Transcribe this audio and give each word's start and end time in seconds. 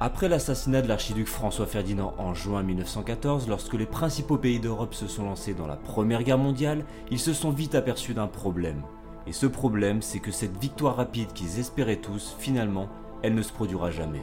Après 0.00 0.28
l'assassinat 0.28 0.80
de 0.80 0.86
l'archiduc 0.86 1.26
François 1.26 1.66
Ferdinand 1.66 2.14
en 2.18 2.32
juin 2.32 2.62
1914, 2.62 3.48
lorsque 3.48 3.74
les 3.74 3.84
principaux 3.84 4.36
pays 4.36 4.60
d'Europe 4.60 4.94
se 4.94 5.08
sont 5.08 5.24
lancés 5.24 5.54
dans 5.54 5.66
la 5.66 5.74
Première 5.74 6.22
Guerre 6.22 6.38
mondiale, 6.38 6.84
ils 7.10 7.18
se 7.18 7.32
sont 7.32 7.50
vite 7.50 7.74
aperçus 7.74 8.14
d'un 8.14 8.28
problème. 8.28 8.82
Et 9.26 9.32
ce 9.32 9.46
problème, 9.46 10.00
c'est 10.00 10.20
que 10.20 10.30
cette 10.30 10.56
victoire 10.56 10.94
rapide 10.94 11.32
qu'ils 11.32 11.58
espéraient 11.58 11.96
tous, 11.96 12.36
finalement, 12.38 12.88
elle 13.22 13.34
ne 13.34 13.42
se 13.42 13.52
produira 13.52 13.90
jamais. 13.90 14.22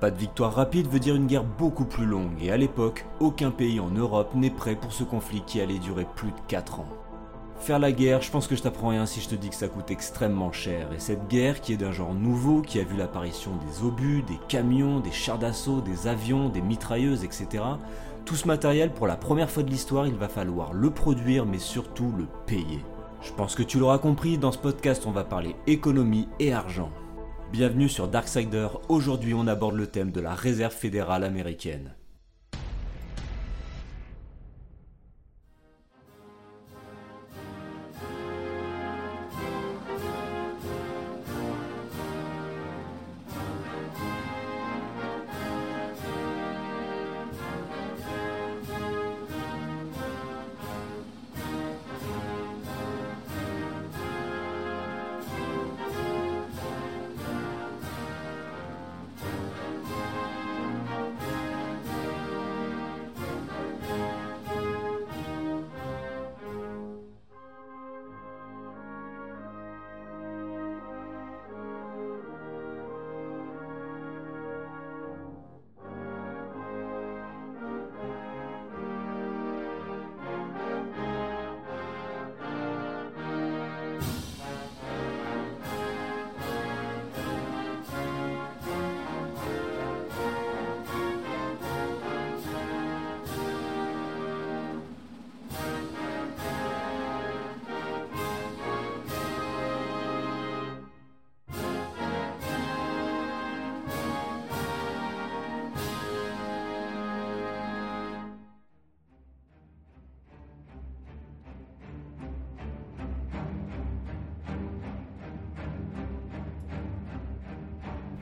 Pas 0.00 0.10
de 0.10 0.16
victoire 0.16 0.54
rapide 0.54 0.88
veut 0.88 1.00
dire 1.00 1.16
une 1.16 1.26
guerre 1.26 1.44
beaucoup 1.44 1.84
plus 1.84 2.06
longue, 2.06 2.42
et 2.42 2.50
à 2.50 2.56
l'époque, 2.56 3.04
aucun 3.20 3.50
pays 3.50 3.78
en 3.78 3.90
Europe 3.90 4.34
n'est 4.34 4.48
prêt 4.48 4.74
pour 4.74 4.94
ce 4.94 5.04
conflit 5.04 5.42
qui 5.42 5.60
allait 5.60 5.78
durer 5.78 6.06
plus 6.16 6.30
de 6.30 6.40
4 6.48 6.80
ans. 6.80 6.88
Faire 7.60 7.78
la 7.78 7.92
guerre, 7.92 8.22
je 8.22 8.30
pense 8.30 8.46
que 8.46 8.56
je 8.56 8.62
t'apprends 8.62 8.88
rien 8.88 9.04
si 9.04 9.20
je 9.20 9.28
te 9.28 9.34
dis 9.34 9.50
que 9.50 9.54
ça 9.54 9.68
coûte 9.68 9.90
extrêmement 9.90 10.50
cher. 10.50 10.88
Et 10.94 10.98
cette 10.98 11.28
guerre, 11.28 11.60
qui 11.60 11.74
est 11.74 11.76
d'un 11.76 11.92
genre 11.92 12.14
nouveau, 12.14 12.62
qui 12.62 12.80
a 12.80 12.84
vu 12.84 12.96
l'apparition 12.96 13.52
des 13.56 13.86
obus, 13.86 14.22
des 14.22 14.38
camions, 14.48 14.98
des 14.98 15.12
chars 15.12 15.38
d'assaut, 15.38 15.82
des 15.82 16.08
avions, 16.08 16.48
des 16.48 16.62
mitrailleuses, 16.62 17.22
etc., 17.22 17.62
tout 18.24 18.34
ce 18.34 18.46
matériel, 18.46 18.92
pour 18.92 19.06
la 19.06 19.16
première 19.16 19.50
fois 19.50 19.62
de 19.62 19.70
l'histoire, 19.70 20.06
il 20.06 20.14
va 20.14 20.28
falloir 20.28 20.72
le 20.72 20.90
produire, 20.90 21.44
mais 21.44 21.58
surtout 21.58 22.12
le 22.16 22.26
payer. 22.46 22.82
Je 23.20 23.32
pense 23.32 23.54
que 23.54 23.62
tu 23.62 23.78
l'auras 23.78 23.98
compris, 23.98 24.38
dans 24.38 24.52
ce 24.52 24.58
podcast, 24.58 25.04
on 25.06 25.10
va 25.10 25.24
parler 25.24 25.54
économie 25.66 26.28
et 26.38 26.54
argent. 26.54 26.90
Bienvenue 27.52 27.90
sur 27.90 28.08
Darksider, 28.08 28.68
aujourd'hui 28.88 29.34
on 29.34 29.46
aborde 29.46 29.74
le 29.74 29.86
thème 29.86 30.12
de 30.12 30.20
la 30.20 30.34
réserve 30.34 30.72
fédérale 30.72 31.24
américaine. 31.24 31.92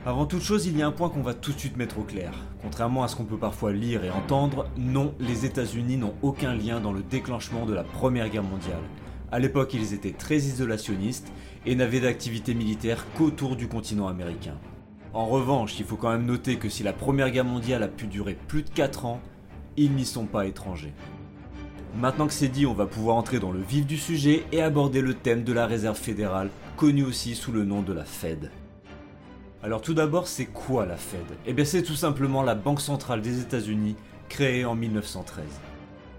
Avant 0.09 0.25
toute 0.25 0.41
chose, 0.41 0.65
il 0.65 0.75
y 0.75 0.81
a 0.81 0.87
un 0.87 0.91
point 0.91 1.09
qu'on 1.09 1.21
va 1.21 1.35
tout 1.35 1.53
de 1.53 1.59
suite 1.59 1.77
mettre 1.77 1.99
au 1.99 2.03
clair. 2.03 2.33
Contrairement 2.63 3.03
à 3.03 3.07
ce 3.07 3.15
qu'on 3.15 3.25
peut 3.25 3.37
parfois 3.37 3.71
lire 3.71 4.03
et 4.03 4.09
entendre, 4.09 4.65
non, 4.75 5.13
les 5.19 5.45
États-Unis 5.45 5.97
n'ont 5.97 6.15
aucun 6.23 6.55
lien 6.55 6.79
dans 6.79 6.91
le 6.91 7.03
déclenchement 7.03 7.67
de 7.67 7.75
la 7.75 7.83
Première 7.83 8.27
Guerre 8.29 8.41
mondiale. 8.41 8.81
À 9.31 9.37
l'époque, 9.37 9.75
ils 9.75 9.93
étaient 9.93 10.09
très 10.17 10.37
isolationnistes 10.37 11.31
et 11.67 11.75
n'avaient 11.75 11.99
d'activité 11.99 12.55
militaire 12.55 13.05
qu'autour 13.15 13.55
du 13.55 13.67
continent 13.67 14.07
américain. 14.07 14.57
En 15.13 15.27
revanche, 15.27 15.79
il 15.79 15.85
faut 15.85 15.95
quand 15.95 16.09
même 16.09 16.25
noter 16.25 16.55
que 16.55 16.69
si 16.69 16.81
la 16.81 16.93
Première 16.93 17.29
Guerre 17.29 17.45
mondiale 17.45 17.83
a 17.83 17.87
pu 17.87 18.07
durer 18.07 18.35
plus 18.47 18.63
de 18.63 18.71
4 18.71 19.05
ans, 19.05 19.21
ils 19.77 19.91
n'y 19.91 20.05
sont 20.05 20.25
pas 20.25 20.47
étrangers. 20.47 20.95
Maintenant 21.99 22.25
que 22.25 22.33
c'est 22.33 22.47
dit, 22.47 22.65
on 22.65 22.73
va 22.73 22.87
pouvoir 22.87 23.15
entrer 23.15 23.37
dans 23.39 23.51
le 23.51 23.61
vif 23.61 23.85
du 23.85 23.97
sujet 23.97 24.43
et 24.51 24.63
aborder 24.63 25.01
le 25.01 25.13
thème 25.13 25.43
de 25.43 25.53
la 25.53 25.67
réserve 25.67 25.99
fédérale, 25.99 26.49
connue 26.77 27.03
aussi 27.03 27.35
sous 27.35 27.51
le 27.51 27.63
nom 27.63 27.83
de 27.83 27.93
la 27.93 28.05
Fed. 28.05 28.49
Alors 29.61 29.81
tout 29.81 29.93
d'abord, 29.93 30.25
c'est 30.27 30.45
quoi 30.45 30.85
la 30.85 30.95
Fed? 30.95 31.19
Eh 31.45 31.51
bien 31.51 31.65
c'est 31.65 31.83
tout 31.83 31.95
simplement 31.95 32.43
la 32.43 32.55
Banque 32.55 32.79
centrale 32.79 33.21
des 33.21 33.41
États-Unis, 33.41 33.97
créée 34.29 34.63
en 34.63 34.73
1913. 34.73 35.43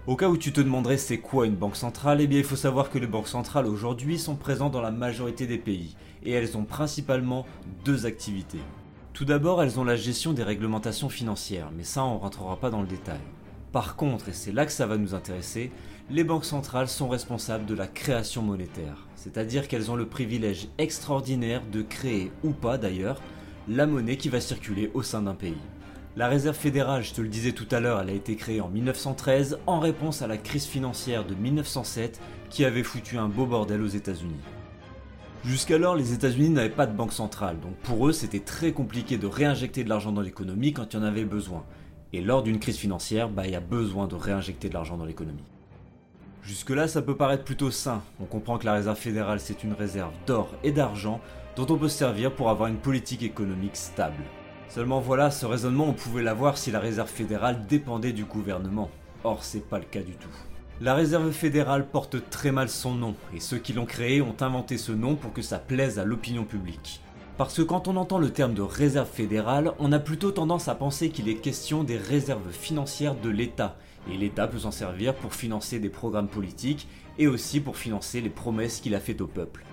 Au 0.05 0.15
cas 0.15 0.29
où 0.29 0.37
tu 0.37 0.53
te 0.53 0.61
demanderais 0.61 0.97
c'est 0.97 1.17
quoi 1.17 1.47
une 1.47 1.55
banque 1.55 1.75
centrale, 1.75 2.21
eh 2.21 2.27
bien 2.27 2.37
il 2.37 2.43
faut 2.43 2.55
savoir 2.55 2.91
que 2.91 2.99
les 2.99 3.07
banques 3.07 3.27
centrales 3.27 3.65
aujourd'hui 3.65 4.19
sont 4.19 4.35
présentes 4.35 4.73
dans 4.73 4.81
la 4.81 4.91
majorité 4.91 5.47
des 5.47 5.57
pays, 5.57 5.95
et 6.21 6.29
elles 6.33 6.55
ont 6.55 6.65
principalement 6.65 7.47
deux 7.83 8.05
activités. 8.05 8.61
Tout 9.13 9.25
d'abord, 9.25 9.63
elles 9.63 9.79
ont 9.79 9.85
la 9.85 9.95
gestion 9.95 10.33
des 10.33 10.43
réglementations 10.43 11.09
financières, 11.09 11.71
mais 11.75 11.83
ça 11.83 12.03
on 12.03 12.19
rentrera 12.19 12.57
pas 12.57 12.69
dans 12.69 12.81
le 12.81 12.87
détail. 12.87 13.21
Par 13.71 13.95
contre, 13.95 14.29
et 14.29 14.33
c'est 14.33 14.51
là 14.51 14.67
que 14.67 14.71
ça 14.71 14.85
va 14.85 14.97
nous 14.97 15.15
intéresser, 15.15 15.71
les 16.11 16.23
banques 16.23 16.45
centrales 16.45 16.89
sont 16.89 17.09
responsables 17.09 17.65
de 17.65 17.73
la 17.73 17.87
création 17.87 18.43
monétaire, 18.43 19.07
c'est-à-dire 19.21 19.67
qu'elles 19.67 19.91
ont 19.91 19.95
le 19.95 20.07
privilège 20.07 20.67
extraordinaire 20.79 21.61
de 21.71 21.83
créer, 21.83 22.31
ou 22.43 22.51
pas 22.51 22.79
d'ailleurs, 22.79 23.21
la 23.67 23.85
monnaie 23.85 24.17
qui 24.17 24.29
va 24.29 24.41
circuler 24.41 24.89
au 24.95 25.03
sein 25.03 25.21
d'un 25.21 25.35
pays. 25.35 25.61
La 26.17 26.27
réserve 26.27 26.57
fédérale, 26.57 27.03
je 27.03 27.13
te 27.13 27.21
le 27.21 27.27
disais 27.27 27.51
tout 27.51 27.67
à 27.69 27.79
l'heure, 27.79 28.01
elle 28.01 28.09
a 28.09 28.13
été 28.13 28.35
créée 28.35 28.61
en 28.61 28.69
1913 28.69 29.59
en 29.67 29.79
réponse 29.79 30.23
à 30.23 30.27
la 30.27 30.37
crise 30.37 30.65
financière 30.65 31.23
de 31.23 31.35
1907 31.35 32.19
qui 32.49 32.65
avait 32.65 32.81
foutu 32.81 33.19
un 33.19 33.27
beau 33.27 33.45
bordel 33.45 33.83
aux 33.83 33.87
États-Unis. 33.87 34.41
Jusqu'alors, 35.45 35.95
les 35.95 36.13
États-Unis 36.13 36.49
n'avaient 36.49 36.69
pas 36.69 36.87
de 36.87 36.97
banque 36.97 37.13
centrale, 37.13 37.59
donc 37.59 37.75
pour 37.83 38.07
eux, 38.07 38.13
c'était 38.13 38.39
très 38.39 38.71
compliqué 38.71 39.19
de 39.19 39.27
réinjecter 39.27 39.83
de 39.83 39.89
l'argent 39.89 40.11
dans 40.11 40.21
l'économie 40.21 40.73
quand 40.73 40.91
il 40.91 40.97
y 40.97 40.99
en 40.99 41.05
avait 41.05 41.25
besoin. 41.25 41.63
Et 42.11 42.21
lors 42.21 42.41
d'une 42.41 42.59
crise 42.59 42.77
financière, 42.77 43.29
bah, 43.29 43.45
il 43.45 43.51
y 43.51 43.55
a 43.55 43.61
besoin 43.61 44.07
de 44.07 44.15
réinjecter 44.15 44.67
de 44.67 44.73
l'argent 44.73 44.97
dans 44.97 45.05
l'économie. 45.05 45.50
Jusque-là, 46.43 46.87
ça 46.87 47.01
peut 47.01 47.15
paraître 47.15 47.43
plutôt 47.43 47.69
sain. 47.69 48.01
On 48.19 48.25
comprend 48.25 48.57
que 48.57 48.65
la 48.65 48.73
réserve 48.73 48.97
fédérale, 48.97 49.39
c'est 49.39 49.63
une 49.63 49.73
réserve 49.73 50.13
d'or 50.25 50.49
et 50.63 50.71
d'argent 50.71 51.21
dont 51.55 51.67
on 51.69 51.77
peut 51.77 51.89
se 51.89 51.97
servir 51.97 52.33
pour 52.33 52.49
avoir 52.49 52.67
une 52.67 52.77
politique 52.77 53.23
économique 53.23 53.75
stable. 53.75 54.23
Seulement 54.69 55.01
voilà, 55.01 55.29
ce 55.31 55.45
raisonnement, 55.45 55.89
on 55.89 55.93
pouvait 55.93 56.23
l'avoir 56.23 56.57
si 56.57 56.71
la 56.71 56.79
réserve 56.79 57.09
fédérale 57.09 57.67
dépendait 57.67 58.13
du 58.13 58.25
gouvernement. 58.25 58.89
Or, 59.23 59.43
c'est 59.43 59.67
pas 59.67 59.77
le 59.77 59.85
cas 59.85 60.01
du 60.01 60.13
tout. 60.13 60.29
La 60.79 60.95
réserve 60.95 61.31
fédérale 61.31 61.87
porte 61.87 62.29
très 62.31 62.51
mal 62.51 62.69
son 62.69 62.95
nom, 62.95 63.15
et 63.35 63.39
ceux 63.39 63.59
qui 63.59 63.73
l'ont 63.73 63.85
créée 63.85 64.21
ont 64.21 64.35
inventé 64.39 64.77
ce 64.77 64.91
nom 64.91 65.15
pour 65.15 65.33
que 65.33 65.43
ça 65.43 65.59
plaise 65.59 65.99
à 65.99 66.05
l'opinion 66.05 66.43
publique. 66.43 67.01
Parce 67.37 67.57
que 67.57 67.61
quand 67.61 67.87
on 67.87 67.97
entend 67.97 68.17
le 68.17 68.31
terme 68.31 68.55
de 68.55 68.61
réserve 68.61 69.09
fédérale, 69.09 69.73
on 69.77 69.91
a 69.91 69.99
plutôt 69.99 70.31
tendance 70.31 70.67
à 70.69 70.75
penser 70.75 71.09
qu'il 71.09 71.29
est 71.29 71.35
question 71.35 71.83
des 71.83 71.97
réserves 71.97 72.51
financières 72.51 73.15
de 73.15 73.29
l'État, 73.29 73.77
et 74.09 74.17
l'État 74.17 74.47
peut 74.47 74.59
s'en 74.59 74.71
servir 74.71 75.13
pour 75.15 75.33
financer 75.33 75.79
des 75.79 75.89
programmes 75.89 76.27
politiques 76.27 76.87
et 77.17 77.27
aussi 77.27 77.59
pour 77.59 77.77
financer 77.77 78.21
les 78.21 78.29
promesses 78.29 78.79
qu'il 78.79 78.95
a 78.95 78.99
faites 78.99 79.21
au 79.21 79.27
peuple. 79.27 79.63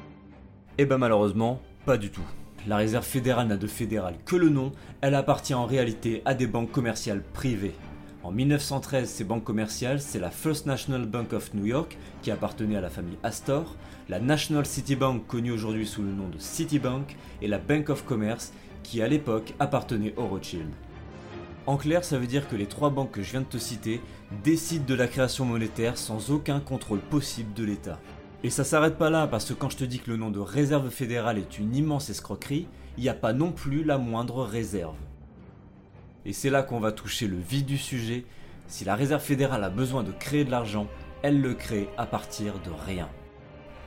Et 0.76 0.82
eh 0.82 0.86
ben 0.86 0.98
malheureusement, 0.98 1.60
pas 1.86 1.96
du 1.96 2.10
tout. 2.10 2.26
La 2.66 2.76
réserve 2.76 3.04
fédérale 3.04 3.48
n'a 3.48 3.56
de 3.56 3.66
fédéral 3.66 4.16
que 4.24 4.36
le 4.36 4.48
nom, 4.48 4.72
elle 5.00 5.14
appartient 5.14 5.54
en 5.54 5.66
réalité 5.66 6.22
à 6.24 6.34
des 6.34 6.46
banques 6.46 6.70
commerciales 6.70 7.22
privées. 7.32 7.74
En 8.22 8.30
1913, 8.30 9.08
ces 9.08 9.24
banques 9.24 9.44
commerciales, 9.44 10.00
c'est 10.00 10.18
la 10.18 10.30
First 10.30 10.66
National 10.66 11.06
Bank 11.06 11.32
of 11.32 11.54
New 11.54 11.66
York, 11.66 11.96
qui 12.20 12.30
appartenait 12.30 12.76
à 12.76 12.80
la 12.80 12.90
famille 12.90 13.16
Astor, 13.22 13.76
la 14.08 14.20
National 14.20 14.66
City 14.66 14.96
Bank, 14.96 15.26
connue 15.26 15.52
aujourd'hui 15.52 15.86
sous 15.86 16.02
le 16.02 16.12
nom 16.12 16.28
de 16.28 16.38
Citibank, 16.38 17.16
et 17.40 17.48
la 17.48 17.58
Bank 17.58 17.88
of 17.88 18.04
Commerce, 18.04 18.52
qui 18.82 19.00
à 19.02 19.08
l'époque 19.08 19.54
appartenait 19.60 20.14
au 20.16 20.26
Rothschild. 20.26 20.68
En 21.68 21.76
clair, 21.76 22.02
ça 22.02 22.16
veut 22.16 22.26
dire 22.26 22.48
que 22.48 22.56
les 22.56 22.64
trois 22.64 22.88
banques 22.88 23.10
que 23.10 23.22
je 23.22 23.30
viens 23.32 23.42
de 23.42 23.46
te 23.46 23.58
citer 23.58 24.00
décident 24.42 24.86
de 24.86 24.94
la 24.94 25.06
création 25.06 25.44
monétaire 25.44 25.98
sans 25.98 26.30
aucun 26.30 26.60
contrôle 26.60 27.00
possible 27.00 27.52
de 27.52 27.62
l'État. 27.62 28.00
Et 28.42 28.48
ça 28.48 28.64
s'arrête 28.64 28.96
pas 28.96 29.10
là, 29.10 29.26
parce 29.26 29.44
que 29.44 29.52
quand 29.52 29.68
je 29.68 29.76
te 29.76 29.84
dis 29.84 29.98
que 29.98 30.10
le 30.10 30.16
nom 30.16 30.30
de 30.30 30.38
réserve 30.38 30.88
fédérale 30.88 31.36
est 31.36 31.58
une 31.58 31.76
immense 31.76 32.08
escroquerie, 32.08 32.68
il 32.96 33.02
n'y 33.02 33.10
a 33.10 33.14
pas 33.14 33.34
non 33.34 33.52
plus 33.52 33.84
la 33.84 33.98
moindre 33.98 34.44
réserve. 34.44 34.96
Et 36.24 36.32
c'est 36.32 36.48
là 36.48 36.62
qu'on 36.62 36.80
va 36.80 36.90
toucher 36.90 37.26
le 37.26 37.36
vif 37.36 37.66
du 37.66 37.76
sujet. 37.76 38.24
Si 38.66 38.86
la 38.86 38.94
réserve 38.94 39.22
fédérale 39.22 39.62
a 39.62 39.68
besoin 39.68 40.02
de 40.02 40.12
créer 40.12 40.46
de 40.46 40.50
l'argent, 40.50 40.86
elle 41.20 41.42
le 41.42 41.52
crée 41.52 41.90
à 41.98 42.06
partir 42.06 42.54
de 42.64 42.70
rien. 42.86 43.10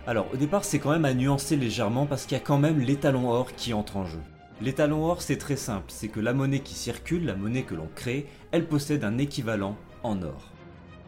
Alors 0.05 0.27
au 0.31 0.37
départ 0.37 0.65
c'est 0.65 0.77
quand 0.77 0.91
même 0.91 1.05
à 1.05 1.15
nuancer 1.15 1.55
légèrement 1.55 2.05
parce 2.05 2.27
qu'il 2.27 2.37
y 2.37 2.41
a 2.41 2.43
quand 2.43 2.59
même 2.59 2.79
l'étalon 2.79 3.31
or 3.31 3.55
qui 3.55 3.73
entre 3.73 3.97
en 3.97 4.05
jeu. 4.05 4.21
L'étalon 4.61 5.05
or, 5.05 5.23
c'est 5.23 5.37
très 5.37 5.55
simple, 5.55 5.85
c'est 5.87 6.07
que 6.07 6.19
la 6.19 6.33
monnaie 6.33 6.59
qui 6.59 6.75
circule, 6.75 7.25
la 7.25 7.35
monnaie 7.35 7.63
que 7.63 7.73
l'on 7.73 7.89
crée, 7.95 8.27
elle 8.51 8.67
possède 8.67 9.03
un 9.03 9.17
équivalent 9.17 9.75
en 10.03 10.21
or. 10.21 10.51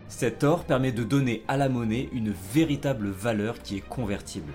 Cet 0.07 0.43
or 0.43 0.63
permet 0.63 0.91
de 0.91 1.03
donner 1.03 1.43
à 1.47 1.55
la 1.55 1.69
monnaie 1.69 2.09
une 2.13 2.33
véritable 2.53 3.09
valeur 3.09 3.61
qui 3.61 3.77
est 3.77 3.87
convertible. 3.87 4.53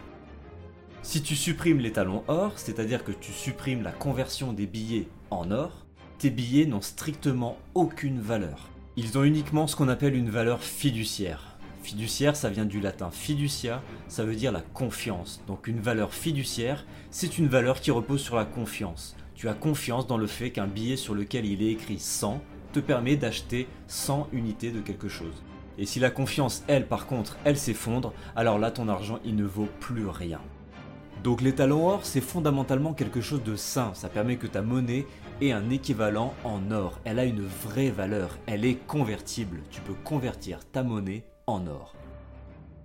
Si 1.03 1.23
tu 1.23 1.37
supprimes 1.37 1.79
l'étalon 1.79 2.25
or, 2.27 2.55
c'est-à-dire 2.57 3.05
que 3.05 3.13
tu 3.13 3.31
supprimes 3.31 3.83
la 3.83 3.93
conversion 3.93 4.53
des 4.53 4.67
billets 4.67 5.07
en 5.31 5.53
or, 5.53 5.87
tes 6.19 6.31
billets 6.31 6.67
n'ont 6.67 6.81
strictement 6.81 7.57
aucune 7.75 8.21
valeur. 8.21 8.69
Ils 8.97 9.17
ont 9.17 9.23
uniquement 9.23 9.69
ce 9.69 9.77
qu'on 9.77 9.89
appelle 9.89 10.17
une 10.17 10.31
valeur 10.31 10.61
fiduciaire. 10.61 11.58
Fiduciaire, 11.89 12.37
ça 12.37 12.51
vient 12.51 12.67
du 12.67 12.81
latin 12.81 13.11
fiducia, 13.11 13.81
ça 14.09 14.23
veut 14.23 14.35
dire 14.35 14.53
la 14.53 14.61
confiance. 14.61 15.41
Donc 15.47 15.69
une 15.69 15.81
valeur 15.81 16.13
fiduciaire, 16.13 16.85
c'est 17.11 17.39
une 17.39 17.49
valeur 17.49 17.81
qui 17.81 17.91
repose 17.91 18.21
sur 18.21 18.37
la 18.37 18.45
confiance. 18.45 19.17
Tu 19.35 19.49
as 19.49 19.55
confiance 19.55 20.07
dans 20.07 20.19
le 20.19 20.27
fait 20.27 20.51
qu'un 20.51 20.67
billet 20.67 20.97
sur 20.97 21.15
lequel 21.15 21.47
il 21.47 21.63
est 21.63 21.73
écrit 21.73 21.99
100 21.99 22.43
te 22.75 22.81
permet 22.81 23.17
d'acheter 23.17 23.69
100 23.87 24.29
unités 24.33 24.71
de 24.71 24.83
quelque 24.83 25.09
chose. 25.09 25.43
Et 25.79 25.87
si 25.87 25.99
la 25.99 26.11
confiance, 26.11 26.63
elle, 26.69 26.87
par 26.87 27.07
contre, 27.07 27.39
elle 27.45 27.57
s'effondre, 27.57 28.13
alors 28.37 28.59
là, 28.59 28.71
ton 28.71 28.89
argent, 28.89 29.19
il 29.25 29.35
ne 29.35 29.47
vaut 29.47 29.71
plus 29.81 30.09
rien. 30.09 30.43
Donc 31.25 31.41
l'étalon 31.41 31.89
or, 31.89 32.05
c'est 32.05 32.21
fondamentalement 32.21 32.93
quelque 32.93 33.23
chose 33.23 33.43
de 33.43 33.57
sain. 33.57 33.93
Ça 33.95 34.11
permet 34.11 34.37
que 34.37 34.47
ta 34.47 34.61
monnaie 34.61 35.07
ait 35.41 35.53
un 35.53 35.71
équivalent 35.71 36.35
en 36.45 36.71
or. 36.71 37.01
Elle 37.07 37.19
a 37.19 37.25
une 37.25 37.47
vraie 37.47 37.89
valeur. 37.89 38.37
Elle 38.45 38.67
est 38.67 38.77
convertible. 38.87 39.63
Tu 39.71 39.81
peux 39.81 39.97
convertir 40.05 40.61
ta 40.71 40.83
monnaie 40.83 41.25
or. 41.57 41.95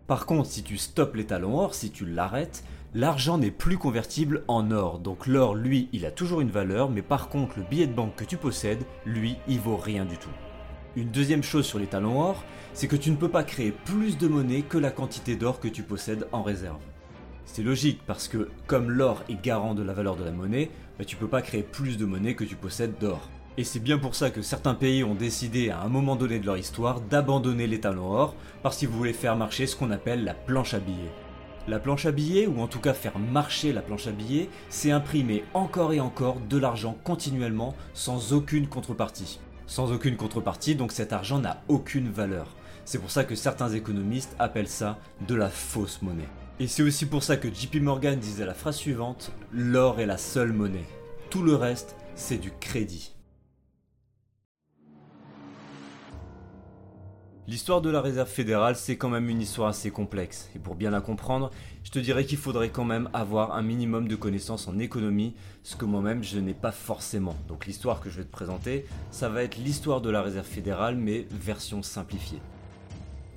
Par 0.08 0.26
contre, 0.26 0.50
si 0.50 0.64
tu 0.64 0.78
stoppes 0.78 1.16
l'étalon 1.16 1.58
or, 1.58 1.76
si 1.76 1.92
tu 1.92 2.06
l'arrêtes, 2.06 2.64
l'argent 2.94 3.38
n'est 3.38 3.52
plus 3.52 3.78
convertible 3.78 4.44
en 4.48 4.72
or. 4.72 5.00
Donc 5.00 5.28
l'or, 5.28 5.56
lui, 5.56 5.90
il 5.94 6.06
a 6.06 6.12
toujours 6.12 6.42
une 6.42 6.50
valeur, 6.50 6.90
mais 6.90 7.02
par 7.02 7.30
contre, 7.30 7.58
le 7.58 7.64
billet 7.64 7.88
de 7.88 7.94
banque 7.94 8.16
que 8.16 8.26
tu 8.26 8.38
possèdes, 8.38 8.84
lui, 9.06 9.38
il 9.48 9.60
vaut 9.60 9.78
rien 9.78 10.06
du 10.06 10.18
tout. 10.18 10.30
Une 10.96 11.10
deuxième 11.10 11.44
chose 11.44 11.66
sur 11.66 11.80
l'étalon 11.80 12.22
or, 12.22 12.44
c'est 12.74 12.88
que 12.88 12.96
tu 12.96 13.12
ne 13.12 13.16
peux 13.16 13.30
pas 13.30 13.44
créer 13.44 13.72
plus 13.72 14.18
de 14.18 14.28
monnaie 14.28 14.62
que 14.62 14.78
la 14.78 14.92
quantité 14.92 15.36
d'or 15.36 15.60
que 15.60 15.68
tu 15.68 15.84
possèdes 15.84 16.28
en 16.32 16.44
réserve. 16.44 16.82
C'est 17.46 17.64
logique 17.64 18.02
parce 18.06 18.28
que 18.28 18.50
comme 18.68 18.90
l'or 18.90 19.24
est 19.30 19.42
garant 19.42 19.74
de 19.74 19.84
la 19.84 19.94
valeur 19.94 20.16
de 20.16 20.24
la 20.24 20.32
monnaie, 20.32 20.70
bah, 20.98 21.06
tu 21.06 21.16
peux 21.16 21.28
pas 21.28 21.42
créer 21.42 21.64
plus 21.64 21.98
de 21.98 22.06
monnaie 22.06 22.36
que 22.36 22.44
tu 22.44 22.56
possèdes 22.56 22.98
d'or. 23.00 23.30
Et 23.56 23.64
c'est 23.64 23.80
bien 23.80 24.00
pour 24.00 24.16
ça 24.16 24.32
que 24.32 24.42
certains 24.42 24.74
pays 24.74 25.04
ont 25.04 25.14
décidé 25.14 25.70
à 25.70 25.82
un 25.82 25.88
moment 25.88 26.16
donné 26.16 26.40
de 26.40 26.46
leur 26.48 26.58
histoire 26.58 27.02
d'abandonner 27.02 27.68
l'étalon 27.68 28.12
or 28.12 28.36
parce 28.64 28.78
qu'ils 28.78 28.88
voulaient 28.88 29.14
faire 29.14 29.36
marcher 29.36 29.68
ce 29.68 29.76
qu'on 29.76 29.92
appelle 29.92 30.24
la 30.24 30.34
planche 30.34 30.74
à 30.74 30.80
billets. 30.80 31.12
La 31.68 31.78
planche 31.78 32.08
à 32.08 32.12
billets, 32.12 32.48
ou 32.48 32.60
en 32.62 32.68
tout 32.68 32.80
cas 32.80 32.94
faire 32.94 33.20
marcher 33.20 33.72
la 33.72 33.84
planche 33.84 34.08
à 34.08 34.12
billets, 34.12 34.50
c'est 34.70 34.90
imprimer 34.90 35.44
encore 35.54 35.94
et 35.94 36.00
encore 36.00 36.40
de 36.50 36.58
l'argent 36.58 36.98
continuellement 37.04 37.76
sans 37.94 38.34
aucune 38.34 38.68
contrepartie. 38.68 39.40
Sans 39.68 39.92
aucune 39.92 40.18
contrepartie, 40.18 40.74
donc 40.74 40.92
cet 40.92 41.14
argent 41.14 41.38
n'a 41.38 41.62
aucune 41.68 42.10
valeur. 42.10 42.48
C'est 42.86 43.00
pour 43.00 43.12
ça 43.12 43.24
que 43.24 43.36
certains 43.36 43.70
économistes 43.70 44.36
appellent 44.40 44.68
ça 44.68 44.98
de 45.28 45.36
la 45.36 45.50
fausse 45.50 46.02
monnaie. 46.02 46.28
Et 46.60 46.68
c'est 46.68 46.84
aussi 46.84 47.06
pour 47.06 47.22
ça 47.22 47.38
que 47.38 47.54
JP 47.54 47.76
Morgan 47.76 48.20
disait 48.20 48.48
la 48.48 48.56
phrase 48.56 48.78
suivante, 48.78 49.32
l'or 49.52 50.00
est 50.00 50.06
la 50.08 50.18
seule 50.18 50.54
monnaie. 50.54 50.88
Tout 51.30 51.44
le 51.44 51.56
reste, 51.56 51.96
c'est 52.16 52.38
du 52.38 52.52
crédit. 52.60 53.13
L'histoire 57.46 57.82
de 57.82 57.90
la 57.90 58.00
réserve 58.00 58.30
fédérale, 58.30 58.78
c'est 58.78 58.96
quand 58.96 59.10
même 59.10 59.28
une 59.28 59.42
histoire 59.42 59.68
assez 59.68 59.92
complexe. 59.92 60.50
Et 60.56 60.60
pour 60.60 60.76
bien 60.76 60.92
la 60.92 61.02
comprendre, 61.02 61.52
je 61.84 61.92
te 61.92 62.00
dirais 62.00 62.24
qu'il 62.24 62.38
faudrait 62.38 62.70
quand 62.70 62.86
même 62.86 63.10
avoir 63.12 63.54
un 63.56 63.62
minimum 63.62 64.08
de 64.08 64.16
connaissances 64.16 64.70
en 64.70 64.80
économie, 64.80 65.34
ce 65.62 65.76
que 65.76 65.84
moi-même 65.84 66.24
je 66.24 66.40
n'ai 66.40 66.54
pas 66.54 66.72
forcément. 66.72 67.36
Donc 67.50 67.66
l'histoire 67.66 68.00
que 68.00 68.10
je 68.10 68.20
vais 68.20 68.24
te 68.24 68.32
présenter, 68.32 68.86
ça 69.12 69.28
va 69.28 69.44
être 69.44 69.58
l'histoire 69.58 70.00
de 70.00 70.10
la 70.10 70.22
réserve 70.22 70.48
fédérale, 70.48 70.96
mais 70.96 71.28
version 71.32 71.84
simplifiée. 71.84 72.40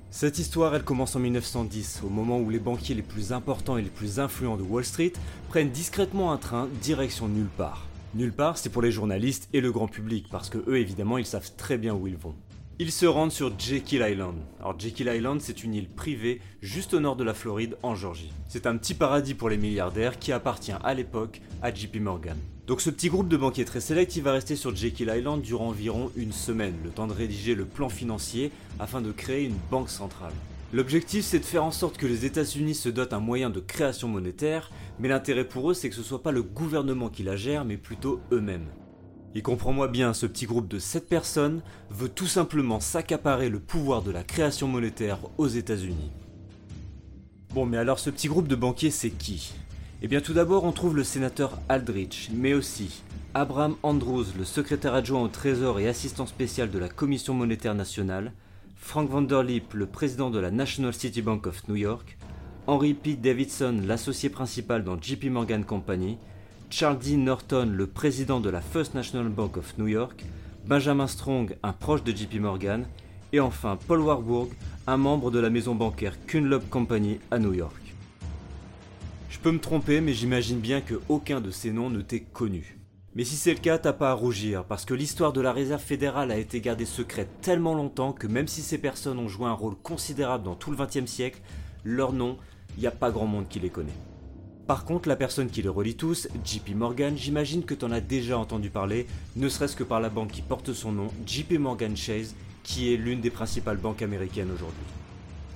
Cette 0.09 0.39
histoire, 0.39 0.73
elle 0.73 0.85
commence 0.85 1.17
en 1.17 1.19
1910, 1.19 2.03
au 2.05 2.09
moment 2.09 2.39
où 2.39 2.49
les 2.49 2.59
banquiers 2.59 2.95
les 2.95 3.01
plus 3.01 3.33
importants 3.33 3.75
et 3.75 3.81
les 3.81 3.89
plus 3.89 4.21
influents 4.21 4.55
de 4.55 4.63
Wall 4.63 4.85
Street 4.85 5.11
prennent 5.49 5.69
discrètement 5.71 6.31
un 6.31 6.37
train 6.37 6.69
direction 6.81 7.27
nulle 7.27 7.49
part. 7.57 7.85
Nulle 8.15 8.31
part, 8.31 8.57
c'est 8.57 8.69
pour 8.69 8.81
les 8.81 8.93
journalistes 8.93 9.49
et 9.51 9.59
le 9.59 9.73
grand 9.73 9.89
public, 9.89 10.27
parce 10.31 10.49
que 10.49 10.59
eux, 10.69 10.77
évidemment, 10.77 11.17
ils 11.17 11.25
savent 11.25 11.51
très 11.57 11.77
bien 11.77 11.93
où 11.93 12.07
ils 12.07 12.15
vont. 12.15 12.35
Ils 12.79 12.91
se 12.91 13.07
rendent 13.07 13.31
sur 13.31 13.57
Jekyll 13.57 14.05
Island. 14.07 14.35
Alors 14.59 14.79
Jekyll 14.79 15.07
Island, 15.07 15.41
c'est 15.41 15.63
une 15.63 15.73
île 15.73 15.89
privée 15.89 16.39
juste 16.61 16.93
au 16.93 16.99
nord 16.99 17.15
de 17.15 17.23
la 17.23 17.33
Floride, 17.33 17.75
en 17.81 17.95
Georgie. 17.95 18.31
C'est 18.47 18.67
un 18.67 18.77
petit 18.77 18.93
paradis 18.93 19.33
pour 19.33 19.49
les 19.49 19.57
milliardaires 19.57 20.19
qui 20.19 20.31
appartient 20.31 20.75
à 20.83 20.93
l'époque 20.93 21.41
à 21.63 21.73
JP 21.73 21.95
Morgan. 22.01 22.37
Donc 22.67 22.81
ce 22.81 22.91
petit 22.91 23.09
groupe 23.09 23.29
de 23.29 23.37
banquiers 23.37 23.65
très 23.65 23.79
sélects, 23.79 24.15
il 24.15 24.21
va 24.21 24.33
rester 24.33 24.55
sur 24.55 24.75
Jekyll 24.75 25.11
Island 25.11 25.41
durant 25.41 25.69
environ 25.69 26.11
une 26.15 26.31
semaine, 26.31 26.75
le 26.83 26.91
temps 26.91 27.07
de 27.07 27.13
rédiger 27.13 27.55
le 27.55 27.65
plan 27.65 27.89
financier 27.89 28.51
afin 28.79 29.01
de 29.01 29.11
créer 29.11 29.45
une 29.45 29.57
banque 29.71 29.89
centrale. 29.89 30.33
L'objectif 30.71 31.25
c'est 31.25 31.39
de 31.39 31.45
faire 31.45 31.63
en 31.63 31.71
sorte 31.71 31.97
que 31.97 32.05
les 32.05 32.25
États-Unis 32.25 32.75
se 32.75 32.89
dotent 32.89 33.13
un 33.13 33.19
moyen 33.19 33.49
de 33.49 33.59
création 33.59 34.07
monétaire, 34.07 34.69
mais 34.99 35.07
l'intérêt 35.07 35.45
pour 35.45 35.71
eux 35.71 35.73
c'est 35.73 35.89
que 35.89 35.95
ce 35.95 36.03
soit 36.03 36.21
pas 36.21 36.31
le 36.31 36.43
gouvernement 36.43 37.09
qui 37.09 37.23
la 37.23 37.37
gère, 37.37 37.65
mais 37.65 37.77
plutôt 37.77 38.19
eux-mêmes. 38.31 38.67
Et 39.35 39.41
comprends-moi 39.41 39.87
bien, 39.87 40.13
ce 40.13 40.25
petit 40.25 40.45
groupe 40.45 40.67
de 40.67 40.79
7 40.79 41.07
personnes 41.07 41.61
veut 41.89 42.09
tout 42.09 42.27
simplement 42.27 42.79
s'accaparer 42.79 43.49
le 43.49 43.59
pouvoir 43.59 44.01
de 44.01 44.11
la 44.11 44.23
création 44.23 44.67
monétaire 44.67 45.19
aux 45.37 45.47
États-Unis. 45.47 46.11
Bon, 47.53 47.65
mais 47.65 47.77
alors 47.77 47.99
ce 47.99 48.09
petit 48.09 48.27
groupe 48.27 48.47
de 48.47 48.55
banquiers, 48.55 48.91
c'est 48.91 49.09
qui? 49.09 49.53
Eh 50.01 50.07
bien, 50.07 50.21
tout 50.21 50.33
d'abord, 50.33 50.63
on 50.63 50.71
trouve 50.71 50.95
le 50.95 51.03
sénateur 51.03 51.59
Aldrich, 51.69 52.29
mais 52.33 52.53
aussi 52.53 53.03
Abraham 53.33 53.75
Andrews, 53.83 54.25
le 54.37 54.43
secrétaire 54.43 54.93
adjoint 54.93 55.21
au 55.21 55.27
Trésor 55.27 55.79
et 55.79 55.87
assistant 55.87 56.25
spécial 56.25 56.71
de 56.71 56.79
la 56.79 56.89
Commission 56.89 57.33
monétaire 57.33 57.75
nationale, 57.75 58.33
Frank 58.75 59.09
Vanderlip, 59.09 59.73
le 59.73 59.85
président 59.85 60.29
de 60.29 60.39
la 60.39 60.51
National 60.51 60.93
City 60.93 61.21
Bank 61.21 61.47
of 61.47 61.67
New 61.67 61.75
York, 61.75 62.17
Henry 62.67 62.93
P. 62.93 63.15
Davidson, 63.15 63.81
l'associé 63.85 64.29
principal 64.29 64.83
dans 64.83 65.01
JP 65.01 65.25
Morgan 65.25 65.63
Company, 65.63 66.17
Charles 66.69 66.99
D. 66.99 67.15
Norton, 67.15 67.71
le 67.73 67.87
président 67.87 68.41
de 68.41 68.49
la 68.49 68.59
First 68.59 68.93
National 68.93 69.29
Bank 69.29 69.55
of 69.55 69.77
New 69.77 69.87
York, 69.87 70.25
Benjamin 70.65 71.07
Strong, 71.07 71.55
un 71.63 71.71
proche 71.71 72.03
de 72.03 72.11
JP 72.11 72.41
Morgan, 72.41 72.85
et 73.31 73.39
enfin 73.39 73.79
Paul 73.87 74.01
Warburg, 74.01 74.49
un 74.85 74.97
membre 74.97 75.31
de 75.31 75.39
la 75.39 75.49
maison 75.49 75.75
bancaire 75.75 76.17
Kunlop 76.27 76.69
Company 76.69 77.19
à 77.31 77.39
New 77.39 77.53
York. 77.53 77.81
Je 79.29 79.39
peux 79.39 79.51
me 79.51 79.59
tromper, 79.59 80.01
mais 80.01 80.13
j'imagine 80.13 80.59
bien 80.59 80.81
que 80.81 80.99
aucun 81.07 81.39
de 81.39 81.51
ces 81.51 81.71
noms 81.71 81.89
ne 81.89 82.01
t'est 82.01 82.19
connu. 82.19 82.77
Mais 83.15 83.23
si 83.23 83.35
c'est 83.35 83.53
le 83.53 83.59
cas, 83.59 83.77
t'as 83.77 83.93
pas 83.93 84.11
à 84.11 84.13
rougir, 84.13 84.65
parce 84.65 84.83
que 84.83 84.93
l'histoire 84.93 85.31
de 85.31 85.41
la 85.41 85.53
réserve 85.53 85.81
fédérale 85.81 86.31
a 86.31 86.37
été 86.37 86.59
gardée 86.59 86.85
secrète 86.85 87.29
tellement 87.41 87.75
longtemps 87.75 88.11
que 88.11 88.27
même 88.27 88.47
si 88.49 88.61
ces 88.61 88.77
personnes 88.77 89.19
ont 89.19 89.29
joué 89.29 89.47
un 89.47 89.53
rôle 89.53 89.75
considérable 89.75 90.43
dans 90.43 90.55
tout 90.55 90.69
le 90.69 90.77
XXe 90.77 91.09
siècle, 91.09 91.39
leur 91.85 92.11
nom, 92.11 92.37
il 92.77 92.85
a 92.85 92.91
pas 92.91 93.09
grand 93.09 93.25
monde 93.25 93.47
qui 93.47 93.59
les 93.59 93.69
connaît. 93.69 93.95
Par 94.67 94.83
contre, 94.83 95.07
la 95.07 95.15
personne 95.15 95.49
qui 95.49 95.61
les 95.61 95.69
relie 95.69 95.95
tous, 95.95 96.27
JP 96.43 96.75
Morgan, 96.75 97.17
j'imagine 97.17 97.63
que 97.63 97.73
tu 97.73 97.85
en 97.85 97.91
as 97.91 98.01
déjà 98.01 98.37
entendu 98.37 98.69
parler, 98.69 99.07
ne 99.37 99.47
serait-ce 99.47 99.77
que 99.77 99.85
par 99.85 100.01
la 100.01 100.09
banque 100.09 100.31
qui 100.31 100.41
porte 100.41 100.73
son 100.73 100.91
nom, 100.91 101.07
JP 101.25 101.53
Morgan 101.53 101.95
Chase, 101.95 102.35
qui 102.63 102.93
est 102.93 102.97
l'une 102.97 103.21
des 103.21 103.29
principales 103.29 103.77
banques 103.77 104.01
américaines 104.01 104.51
aujourd'hui. 104.53 104.83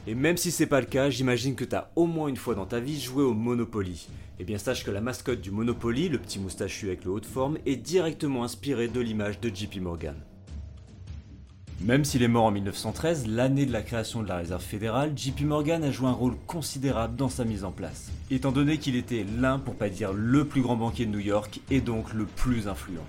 Et 0.07 0.15
même 0.15 0.37
si 0.37 0.49
c'est 0.49 0.65
pas 0.65 0.79
le 0.79 0.87
cas, 0.87 1.09
j'imagine 1.09 1.55
que 1.55 1.65
tu 1.65 1.75
as 1.75 1.91
au 1.97 2.05
moins 2.05 2.29
une 2.29 2.37
fois 2.37 2.55
dans 2.55 2.65
ta 2.65 2.79
vie 2.79 3.01
joué 3.01 3.21
au 3.21 3.33
Monopoly. 3.33 4.07
Eh 4.39 4.45
bien 4.45 4.57
sache 4.57 4.85
que 4.85 4.91
la 4.91 5.01
mascotte 5.01 5.41
du 5.41 5.51
Monopoly, 5.51 6.07
le 6.07 6.17
petit 6.17 6.39
moustachu 6.39 6.87
avec 6.87 7.03
le 7.03 7.11
haut 7.11 7.19
de 7.19 7.25
forme, 7.25 7.57
est 7.65 7.75
directement 7.75 8.45
inspiré 8.45 8.87
de 8.87 9.01
l'image 9.01 9.41
de 9.41 9.53
JP 9.53 9.81
Morgan. 9.81 10.15
Même 11.83 12.05
s'il 12.05 12.21
est 12.21 12.27
mort 12.27 12.45
en 12.45 12.51
1913, 12.51 13.25
l'année 13.27 13.65
de 13.65 13.71
la 13.71 13.81
création 13.81 14.21
de 14.21 14.27
la 14.27 14.37
réserve 14.37 14.61
fédérale, 14.61 15.13
JP 15.15 15.41
Morgan 15.41 15.83
a 15.83 15.89
joué 15.89 16.07
un 16.09 16.13
rôle 16.13 16.35
considérable 16.45 17.15
dans 17.15 17.27
sa 17.27 17.43
mise 17.43 17.63
en 17.63 17.71
place, 17.71 18.11
étant 18.29 18.51
donné 18.51 18.77
qu'il 18.77 18.95
était 18.95 19.25
l'un, 19.39 19.57
pour 19.57 19.73
pas 19.73 19.89
dire 19.89 20.13
le 20.13 20.45
plus 20.45 20.61
grand 20.61 20.75
banquier 20.75 21.07
de 21.07 21.11
New 21.11 21.19
York 21.19 21.59
et 21.71 21.81
donc 21.81 22.13
le 22.13 22.25
plus 22.25 22.67
influent. 22.67 23.05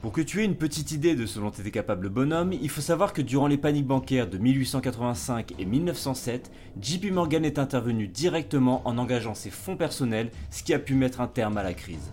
Pour 0.00 0.12
que 0.12 0.20
tu 0.20 0.40
aies 0.40 0.44
une 0.44 0.54
petite 0.54 0.92
idée 0.92 1.16
de 1.16 1.26
ce 1.26 1.40
dont 1.40 1.50
était 1.50 1.72
capable 1.72 2.08
bonhomme, 2.08 2.52
il 2.52 2.68
faut 2.68 2.80
savoir 2.80 3.12
que 3.12 3.20
durant 3.20 3.48
les 3.48 3.58
paniques 3.58 3.88
bancaires 3.88 4.30
de 4.30 4.38
1885 4.38 5.54
et 5.58 5.64
1907, 5.64 6.52
JP 6.80 7.10
Morgan 7.10 7.44
est 7.44 7.58
intervenu 7.58 8.06
directement 8.06 8.80
en 8.84 8.96
engageant 8.96 9.34
ses 9.34 9.50
fonds 9.50 9.76
personnels, 9.76 10.30
ce 10.52 10.62
qui 10.62 10.72
a 10.72 10.78
pu 10.78 10.94
mettre 10.94 11.20
un 11.20 11.26
terme 11.26 11.58
à 11.58 11.64
la 11.64 11.74
crise. 11.74 12.12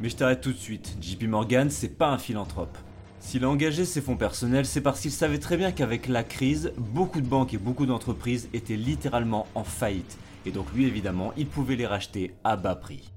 Mais 0.00 0.08
je 0.08 0.16
t'arrête 0.16 0.40
tout 0.40 0.52
de 0.52 0.58
suite, 0.58 0.96
JP 1.00 1.28
Morgan 1.28 1.70
c'est 1.70 1.96
pas 1.96 2.08
un 2.08 2.18
philanthrope. 2.18 2.76
S'il 3.20 3.44
a 3.44 3.50
engagé 3.50 3.84
ses 3.84 4.00
fonds 4.00 4.16
personnels, 4.16 4.66
c'est 4.66 4.80
parce 4.80 5.00
qu'il 5.00 5.10
savait 5.10 5.38
très 5.38 5.56
bien 5.56 5.72
qu'avec 5.72 6.08
la 6.08 6.24
crise, 6.24 6.72
beaucoup 6.78 7.20
de 7.20 7.26
banques 7.26 7.54
et 7.54 7.58
beaucoup 7.58 7.86
d'entreprises 7.86 8.48
étaient 8.54 8.76
littéralement 8.76 9.46
en 9.54 9.62
faillite. 9.62 10.18
Et 10.46 10.50
donc 10.50 10.72
lui 10.74 10.86
évidemment, 10.86 11.32
il 11.36 11.46
pouvait 11.46 11.76
les 11.76 11.86
racheter 11.86 12.34
à 12.44 12.56
bas 12.56 12.74
prix. 12.74 13.12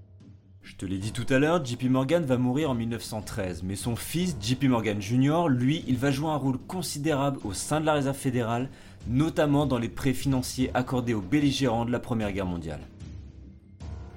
Je 0.62 0.75
te 0.75 0.86
l'ai 0.86 0.98
dit 0.98 1.12
tout 1.12 1.25
à 1.29 1.39
l'heure, 1.39 1.63
JP 1.63 1.83
Morgan 1.86 2.24
va 2.24 2.38
mourir 2.38 2.69
en 2.69 2.74
1913, 2.74 3.63
mais 3.63 3.75
son 3.75 3.95
fils, 3.95 4.38
JP 4.39 4.65
Morgan 4.65 5.01
Jr., 5.01 5.48
lui, 5.50 5.83
il 5.88 5.98
va 5.98 6.12
jouer 6.12 6.29
un 6.29 6.38
rôle 6.38 6.57
considérable 6.57 7.39
au 7.43 7.53
sein 7.53 7.81
de 7.81 7.86
la 7.86 7.93
Réserve 7.93 8.15
fédérale, 8.15 8.69
notamment 9.07 9.65
dans 9.65 9.77
les 9.77 9.89
prêts 9.89 10.13
financiers 10.13 10.72
accordés 10.74 11.13
aux 11.13 11.22
belligérants 11.22 11.86
de 11.86 11.91
la 11.91 12.00
Première 12.00 12.31
Guerre 12.31 12.45
mondiale. 12.45 12.81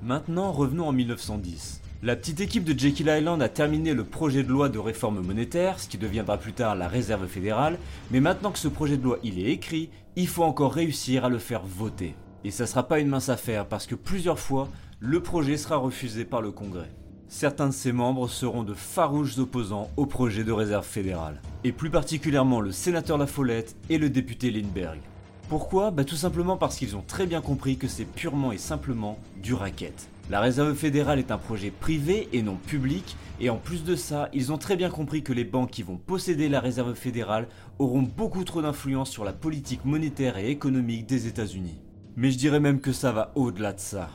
Maintenant, 0.02 0.52
revenons 0.52 0.88
en 0.88 0.92
1910. 0.92 1.80
La 2.02 2.14
petite 2.14 2.40
équipe 2.40 2.64
de 2.64 2.78
Jekyll 2.78 3.08
Island 3.08 3.40
a 3.40 3.48
terminé 3.48 3.94
le 3.94 4.04
projet 4.04 4.42
de 4.42 4.50
loi 4.50 4.68
de 4.68 4.78
réforme 4.78 5.20
monétaire, 5.20 5.80
ce 5.80 5.88
qui 5.88 5.96
deviendra 5.96 6.36
plus 6.36 6.52
tard 6.52 6.74
la 6.74 6.88
réserve 6.88 7.26
fédérale, 7.26 7.78
mais 8.10 8.20
maintenant 8.20 8.50
que 8.50 8.58
ce 8.58 8.68
projet 8.68 8.98
de 8.98 9.02
loi 9.02 9.18
il 9.24 9.38
est 9.38 9.50
écrit, 9.50 9.88
il 10.14 10.28
faut 10.28 10.42
encore 10.42 10.74
réussir 10.74 11.24
à 11.24 11.30
le 11.30 11.38
faire 11.38 11.62
voter. 11.64 12.14
Et 12.44 12.50
ça 12.50 12.66
sera 12.66 12.86
pas 12.86 13.00
une 13.00 13.08
mince 13.08 13.30
affaire 13.30 13.64
parce 13.64 13.86
que 13.86 13.94
plusieurs 13.94 14.38
fois, 14.38 14.68
le 15.00 15.22
projet 15.22 15.56
sera 15.56 15.76
refusé 15.76 16.26
par 16.26 16.42
le 16.42 16.52
Congrès. 16.52 16.90
Certains 17.28 17.68
de 17.68 17.72
ses 17.72 17.92
membres 17.92 18.28
seront 18.28 18.62
de 18.62 18.74
farouches 18.74 19.38
opposants 19.38 19.90
au 19.96 20.04
projet 20.04 20.44
de 20.44 20.52
réserve 20.52 20.86
fédérale, 20.86 21.40
et 21.64 21.72
plus 21.72 21.90
particulièrement 21.90 22.60
le 22.60 22.72
sénateur 22.72 23.16
La 23.16 23.26
Follette 23.26 23.74
et 23.88 23.96
le 23.96 24.10
député 24.10 24.50
Lindbergh. 24.50 25.00
Pourquoi? 25.48 25.90
Bah 25.90 26.04
Tout 26.04 26.16
simplement 26.16 26.58
parce 26.58 26.76
qu'ils 26.76 26.94
ont 26.94 27.04
très 27.06 27.26
bien 27.26 27.40
compris 27.40 27.78
que 27.78 27.88
c'est 27.88 28.04
purement 28.04 28.52
et 28.52 28.58
simplement 28.58 29.18
du 29.42 29.54
racket. 29.54 30.10
La 30.28 30.40
réserve 30.40 30.74
fédérale 30.74 31.20
est 31.20 31.30
un 31.30 31.38
projet 31.38 31.70
privé 31.70 32.28
et 32.32 32.42
non 32.42 32.56
public, 32.56 33.16
et 33.38 33.48
en 33.48 33.58
plus 33.58 33.84
de 33.84 33.94
ça, 33.94 34.28
ils 34.32 34.50
ont 34.50 34.58
très 34.58 34.74
bien 34.74 34.90
compris 34.90 35.22
que 35.22 35.32
les 35.32 35.44
banques 35.44 35.70
qui 35.70 35.84
vont 35.84 35.98
posséder 35.98 36.48
la 36.48 36.58
réserve 36.58 36.94
fédérale 36.94 37.46
auront 37.78 38.02
beaucoup 38.02 38.42
trop 38.42 38.60
d'influence 38.60 39.08
sur 39.08 39.22
la 39.22 39.32
politique 39.32 39.84
monétaire 39.84 40.36
et 40.36 40.50
économique 40.50 41.06
des 41.06 41.28
États-Unis. 41.28 41.80
Mais 42.16 42.32
je 42.32 42.38
dirais 42.38 42.58
même 42.58 42.80
que 42.80 42.92
ça 42.92 43.12
va 43.12 43.30
au-delà 43.36 43.72
de 43.72 43.78
ça. 43.78 44.10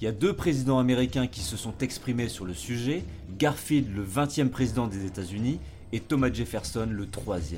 Il 0.00 0.04
y 0.04 0.08
a 0.08 0.12
deux 0.12 0.32
présidents 0.32 0.78
américains 0.78 1.26
qui 1.26 1.40
se 1.40 1.58
sont 1.58 1.74
exprimés 1.82 2.28
sur 2.28 2.46
le 2.46 2.54
sujet, 2.54 3.04
Garfield 3.38 3.94
le 3.94 4.02
20e 4.02 4.48
président 4.48 4.86
des 4.86 5.04
États-Unis 5.04 5.58
et 5.92 6.00
Thomas 6.00 6.32
Jefferson 6.32 6.88
le 6.90 7.04
3e. 7.04 7.56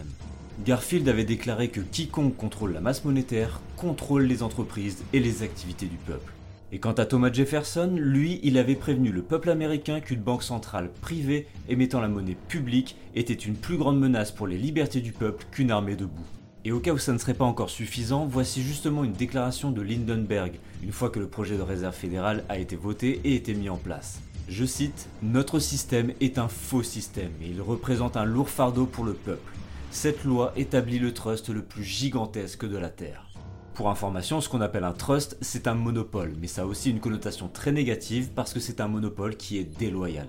Garfield 0.64 1.08
avait 1.08 1.22
déclaré 1.22 1.68
que 1.68 1.80
quiconque 1.80 2.36
contrôle 2.36 2.72
la 2.72 2.80
masse 2.80 3.04
monétaire 3.04 3.60
contrôle 3.76 4.24
les 4.24 4.42
entreprises 4.42 5.04
et 5.12 5.20
les 5.20 5.44
activités 5.44 5.86
du 5.86 5.98
peuple. 5.98 6.32
Et 6.74 6.78
quant 6.78 6.92
à 6.92 7.04
Thomas 7.04 7.30
Jefferson, 7.30 7.92
lui, 7.98 8.40
il 8.42 8.56
avait 8.56 8.76
prévenu 8.76 9.12
le 9.12 9.20
peuple 9.20 9.50
américain 9.50 10.00
qu'une 10.00 10.22
banque 10.22 10.42
centrale 10.42 10.90
privée 11.02 11.46
émettant 11.68 12.00
la 12.00 12.08
monnaie 12.08 12.36
publique 12.48 12.96
était 13.14 13.34
une 13.34 13.56
plus 13.56 13.76
grande 13.76 14.00
menace 14.00 14.32
pour 14.32 14.46
les 14.46 14.56
libertés 14.56 15.02
du 15.02 15.12
peuple 15.12 15.44
qu'une 15.50 15.70
armée 15.70 15.96
debout. 15.96 16.24
Et 16.64 16.72
au 16.72 16.80
cas 16.80 16.92
où 16.92 16.98
ça 16.98 17.12
ne 17.12 17.18
serait 17.18 17.34
pas 17.34 17.44
encore 17.44 17.68
suffisant, 17.68 18.24
voici 18.24 18.62
justement 18.62 19.04
une 19.04 19.12
déclaration 19.12 19.70
de 19.70 19.82
Lindenberg, 19.82 20.52
une 20.82 20.92
fois 20.92 21.10
que 21.10 21.18
le 21.18 21.28
projet 21.28 21.58
de 21.58 21.62
réserve 21.62 21.94
fédérale 21.94 22.42
a 22.48 22.56
été 22.56 22.74
voté 22.74 23.20
et 23.24 23.34
été 23.34 23.52
mis 23.52 23.68
en 23.68 23.76
place. 23.76 24.22
Je 24.48 24.64
cite, 24.64 25.10
Notre 25.22 25.58
système 25.58 26.14
est 26.22 26.38
un 26.38 26.48
faux 26.48 26.82
système 26.82 27.32
et 27.42 27.48
il 27.48 27.60
représente 27.60 28.16
un 28.16 28.24
lourd 28.24 28.48
fardeau 28.48 28.86
pour 28.86 29.04
le 29.04 29.12
peuple. 29.12 29.52
Cette 29.90 30.24
loi 30.24 30.54
établit 30.56 30.98
le 30.98 31.12
trust 31.12 31.50
le 31.50 31.62
plus 31.62 31.84
gigantesque 31.84 32.66
de 32.66 32.78
la 32.78 32.88
Terre. 32.88 33.31
Pour 33.74 33.88
information, 33.88 34.42
ce 34.42 34.50
qu'on 34.50 34.60
appelle 34.60 34.84
un 34.84 34.92
trust, 34.92 35.38
c'est 35.40 35.66
un 35.66 35.74
monopole, 35.74 36.34
mais 36.38 36.46
ça 36.46 36.62
a 36.62 36.66
aussi 36.66 36.90
une 36.90 37.00
connotation 37.00 37.48
très 37.48 37.72
négative 37.72 38.28
parce 38.34 38.52
que 38.52 38.60
c'est 38.60 38.82
un 38.82 38.88
monopole 38.88 39.34
qui 39.34 39.56
est 39.56 39.78
déloyal. 39.78 40.26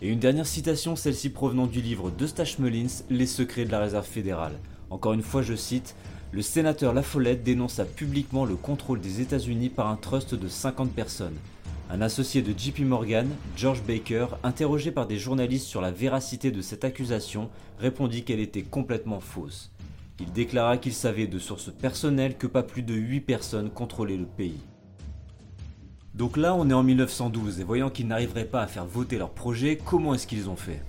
Et 0.00 0.08
une 0.08 0.18
dernière 0.18 0.48
citation, 0.48 0.96
celle-ci 0.96 1.30
provenant 1.30 1.68
du 1.68 1.80
livre 1.80 2.10
de 2.10 2.26
Stash 2.26 2.58
Mullins, 2.58 3.04
Les 3.08 3.26
secrets 3.26 3.66
de 3.66 3.70
la 3.70 3.78
réserve 3.78 4.04
fédérale. 4.04 4.58
Encore 4.90 5.12
une 5.12 5.22
fois, 5.22 5.42
je 5.42 5.54
cite 5.54 5.94
Le 6.32 6.42
sénateur 6.42 6.92
La 6.92 7.04
Follette 7.04 7.44
dénonça 7.44 7.84
publiquement 7.84 8.44
le 8.44 8.56
contrôle 8.56 9.00
des 9.00 9.20
États-Unis 9.20 9.68
par 9.68 9.86
un 9.86 9.96
trust 9.96 10.34
de 10.34 10.48
50 10.48 10.90
personnes. 10.90 11.36
Un 11.88 12.00
associé 12.00 12.42
de 12.42 12.58
JP 12.58 12.80
Morgan, 12.80 13.28
George 13.56 13.82
Baker, 13.84 14.26
interrogé 14.42 14.90
par 14.90 15.06
des 15.06 15.18
journalistes 15.18 15.66
sur 15.66 15.80
la 15.80 15.92
véracité 15.92 16.50
de 16.50 16.62
cette 16.62 16.84
accusation, 16.84 17.48
répondit 17.78 18.24
qu'elle 18.24 18.40
était 18.40 18.62
complètement 18.62 19.20
fausse. 19.20 19.71
Il 20.22 20.30
déclara 20.30 20.78
qu'il 20.78 20.92
savait 20.92 21.26
de 21.26 21.40
sources 21.40 21.72
personnelles 21.72 22.36
que 22.36 22.46
pas 22.46 22.62
plus 22.62 22.82
de 22.82 22.94
8 22.94 23.22
personnes 23.22 23.70
contrôlaient 23.70 24.16
le 24.16 24.24
pays. 24.24 24.60
Donc 26.14 26.36
là, 26.36 26.54
on 26.54 26.70
est 26.70 26.74
en 26.74 26.84
1912 26.84 27.58
et 27.58 27.64
voyant 27.64 27.90
qu'ils 27.90 28.06
n'arriveraient 28.06 28.44
pas 28.44 28.62
à 28.62 28.68
faire 28.68 28.86
voter 28.86 29.18
leur 29.18 29.30
projet, 29.30 29.80
comment 29.84 30.14
est-ce 30.14 30.28
qu'ils 30.28 30.48
ont 30.48 30.54
fait? 30.54 30.80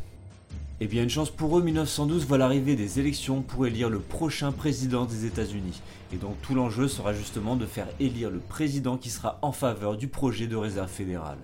Eh 0.82 0.86
bien, 0.86 1.02
une 1.02 1.10
chance 1.10 1.32
pour 1.32 1.58
eux, 1.58 1.64
1912 1.64 2.28
voit 2.28 2.38
l'arrivée 2.38 2.76
des 2.76 3.00
élections 3.00 3.42
pour 3.42 3.66
élire 3.66 3.90
le 3.90 4.02
prochain 4.02 4.52
président 4.52 5.06
des 5.06 5.26
États-Unis. 5.26 5.82
Et 6.14 6.18
donc 6.18 6.40
tout 6.44 6.54
l'enjeu 6.54 6.88
sera 6.88 7.12
justement 7.12 7.56
de 7.56 7.66
faire 7.66 7.88
élire 8.00 8.30
le 8.30 8.40
président 8.40 8.98
qui 8.98 9.10
sera 9.10 9.40
en 9.42 9.52
faveur 9.52 9.98
du 9.98 10.10
projet 10.10 10.46
de 10.46 10.56
réserve 10.56 10.92
fédérale. 10.92 11.40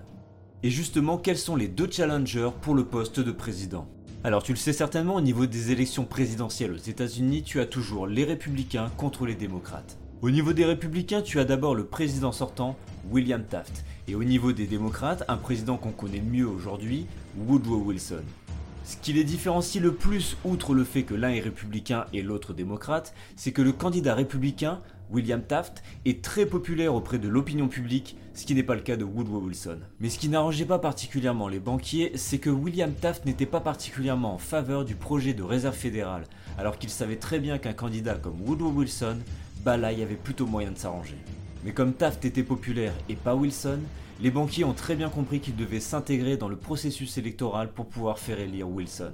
Et 0.62 0.70
justement, 0.70 1.18
quels 1.18 1.38
sont 1.38 1.56
les 1.56 1.68
deux 1.68 1.90
challengers 1.90 2.50
pour 2.60 2.74
le 2.74 2.84
poste 2.84 3.18
de 3.18 3.32
président? 3.32 3.88
Alors 4.22 4.42
tu 4.42 4.52
le 4.52 4.58
sais 4.58 4.74
certainement, 4.74 5.14
au 5.14 5.20
niveau 5.22 5.46
des 5.46 5.72
élections 5.72 6.04
présidentielles 6.04 6.72
aux 6.72 6.76
États-Unis, 6.76 7.42
tu 7.42 7.58
as 7.58 7.64
toujours 7.64 8.06
les 8.06 8.24
républicains 8.24 8.90
contre 8.98 9.24
les 9.24 9.34
démocrates. 9.34 9.96
Au 10.20 10.30
niveau 10.30 10.52
des 10.52 10.66
républicains, 10.66 11.22
tu 11.22 11.40
as 11.40 11.46
d'abord 11.46 11.74
le 11.74 11.86
président 11.86 12.30
sortant, 12.30 12.76
William 13.10 13.42
Taft, 13.42 13.82
et 14.08 14.14
au 14.14 14.22
niveau 14.22 14.52
des 14.52 14.66
démocrates, 14.66 15.24
un 15.28 15.38
président 15.38 15.78
qu'on 15.78 15.92
connaît 15.92 16.20
mieux 16.20 16.46
aujourd'hui, 16.46 17.06
Woodrow 17.38 17.78
Wilson. 17.78 18.22
Ce 18.90 18.96
qui 18.96 19.12
les 19.12 19.22
différencie 19.22 19.80
le 19.80 19.94
plus, 19.94 20.36
outre 20.44 20.74
le 20.74 20.82
fait 20.82 21.04
que 21.04 21.14
l'un 21.14 21.28
est 21.28 21.38
républicain 21.38 22.06
et 22.12 22.22
l'autre 22.22 22.52
démocrate, 22.52 23.14
c'est 23.36 23.52
que 23.52 23.62
le 23.62 23.70
candidat 23.70 24.16
républicain, 24.16 24.80
William 25.12 25.40
Taft, 25.44 25.84
est 26.06 26.24
très 26.24 26.44
populaire 26.44 26.92
auprès 26.92 27.20
de 27.20 27.28
l'opinion 27.28 27.68
publique, 27.68 28.16
ce 28.34 28.44
qui 28.44 28.56
n'est 28.56 28.64
pas 28.64 28.74
le 28.74 28.80
cas 28.80 28.96
de 28.96 29.04
Woodrow 29.04 29.42
Wilson. 29.42 29.78
Mais 30.00 30.08
ce 30.08 30.18
qui 30.18 30.28
n'arrangeait 30.28 30.64
pas 30.64 30.80
particulièrement 30.80 31.46
les 31.46 31.60
banquiers, 31.60 32.10
c'est 32.16 32.38
que 32.38 32.50
William 32.50 32.92
Taft 32.92 33.26
n'était 33.26 33.46
pas 33.46 33.60
particulièrement 33.60 34.34
en 34.34 34.38
faveur 34.38 34.84
du 34.84 34.96
projet 34.96 35.34
de 35.34 35.44
réserve 35.44 35.76
fédérale, 35.76 36.24
alors 36.58 36.76
qu'il 36.76 36.90
savait 36.90 37.14
très 37.14 37.38
bien 37.38 37.58
qu'un 37.58 37.74
candidat 37.74 38.16
comme 38.16 38.40
Woodrow 38.40 38.72
Wilson, 38.72 39.18
bah 39.64 39.76
là, 39.76 39.88
avait 39.90 40.16
plutôt 40.16 40.46
moyen 40.46 40.72
de 40.72 40.78
s'arranger. 40.78 41.16
Mais 41.64 41.72
comme 41.72 41.92
Taft 41.92 42.24
était 42.24 42.42
populaire 42.42 42.94
et 43.08 43.16
pas 43.16 43.34
Wilson, 43.34 43.80
les 44.22 44.30
banquiers 44.30 44.64
ont 44.64 44.72
très 44.72 44.96
bien 44.96 45.08
compris 45.08 45.40
qu'ils 45.40 45.56
devaient 45.56 45.80
s'intégrer 45.80 46.36
dans 46.36 46.48
le 46.48 46.56
processus 46.56 47.18
électoral 47.18 47.70
pour 47.70 47.86
pouvoir 47.86 48.18
faire 48.18 48.40
élire 48.40 48.68
Wilson. 48.68 49.12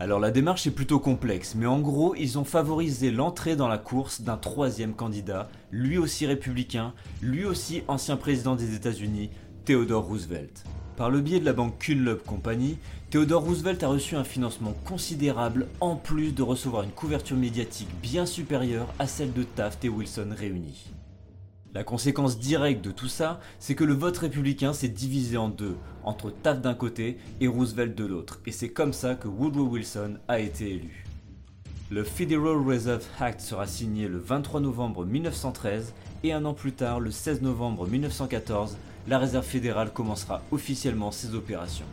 Alors 0.00 0.20
la 0.20 0.30
démarche 0.30 0.66
est 0.66 0.72
plutôt 0.72 0.98
complexe, 0.98 1.54
mais 1.54 1.66
en 1.66 1.78
gros, 1.80 2.14
ils 2.16 2.38
ont 2.38 2.44
favorisé 2.44 3.10
l'entrée 3.10 3.56
dans 3.56 3.68
la 3.68 3.78
course 3.78 4.22
d'un 4.22 4.36
troisième 4.36 4.94
candidat, 4.94 5.48
lui 5.70 5.98
aussi 5.98 6.26
républicain, 6.26 6.92
lui 7.22 7.44
aussi 7.44 7.82
ancien 7.86 8.16
président 8.16 8.56
des 8.56 8.74
États-Unis, 8.74 9.30
Theodore 9.64 10.04
Roosevelt. 10.04 10.64
Par 10.96 11.10
le 11.10 11.20
biais 11.20 11.40
de 11.40 11.44
la 11.44 11.52
banque 11.52 11.78
Kunlup 11.78 12.24
Company, 12.24 12.78
Theodore 13.10 13.44
Roosevelt 13.44 13.82
a 13.82 13.88
reçu 13.88 14.16
un 14.16 14.24
financement 14.24 14.74
considérable 14.84 15.68
en 15.80 15.96
plus 15.96 16.32
de 16.32 16.42
recevoir 16.42 16.82
une 16.82 16.90
couverture 16.90 17.36
médiatique 17.36 17.88
bien 18.02 18.26
supérieure 18.26 18.92
à 18.98 19.06
celle 19.06 19.32
de 19.32 19.42
Taft 19.42 19.84
et 19.84 19.88
Wilson 19.88 20.28
réunis. 20.36 20.92
La 21.74 21.82
conséquence 21.82 22.38
directe 22.38 22.84
de 22.84 22.92
tout 22.92 23.08
ça, 23.08 23.40
c'est 23.58 23.74
que 23.74 23.82
le 23.82 23.94
vote 23.94 24.16
républicain 24.16 24.72
s'est 24.72 24.86
divisé 24.86 25.36
en 25.36 25.48
deux, 25.48 25.76
entre 26.04 26.30
Taft 26.30 26.60
d'un 26.60 26.74
côté 26.74 27.18
et 27.40 27.48
Roosevelt 27.48 27.96
de 27.96 28.04
l'autre, 28.04 28.38
et 28.46 28.52
c'est 28.52 28.68
comme 28.68 28.92
ça 28.92 29.16
que 29.16 29.26
Woodrow 29.26 29.66
Wilson 29.66 30.18
a 30.28 30.38
été 30.38 30.70
élu. 30.70 31.04
Le 31.90 32.04
Federal 32.04 32.58
Reserve 32.64 33.04
Act 33.18 33.40
sera 33.40 33.66
signé 33.66 34.06
le 34.06 34.18
23 34.18 34.60
novembre 34.60 35.04
1913 35.04 35.94
et 36.22 36.32
un 36.32 36.44
an 36.44 36.54
plus 36.54 36.72
tard, 36.72 37.00
le 37.00 37.10
16 37.10 37.42
novembre 37.42 37.88
1914, 37.88 38.76
la 39.08 39.18
Réserve 39.18 39.44
fédérale 39.44 39.92
commencera 39.92 40.42
officiellement 40.52 41.10
ses 41.10 41.34
opérations. 41.34 41.86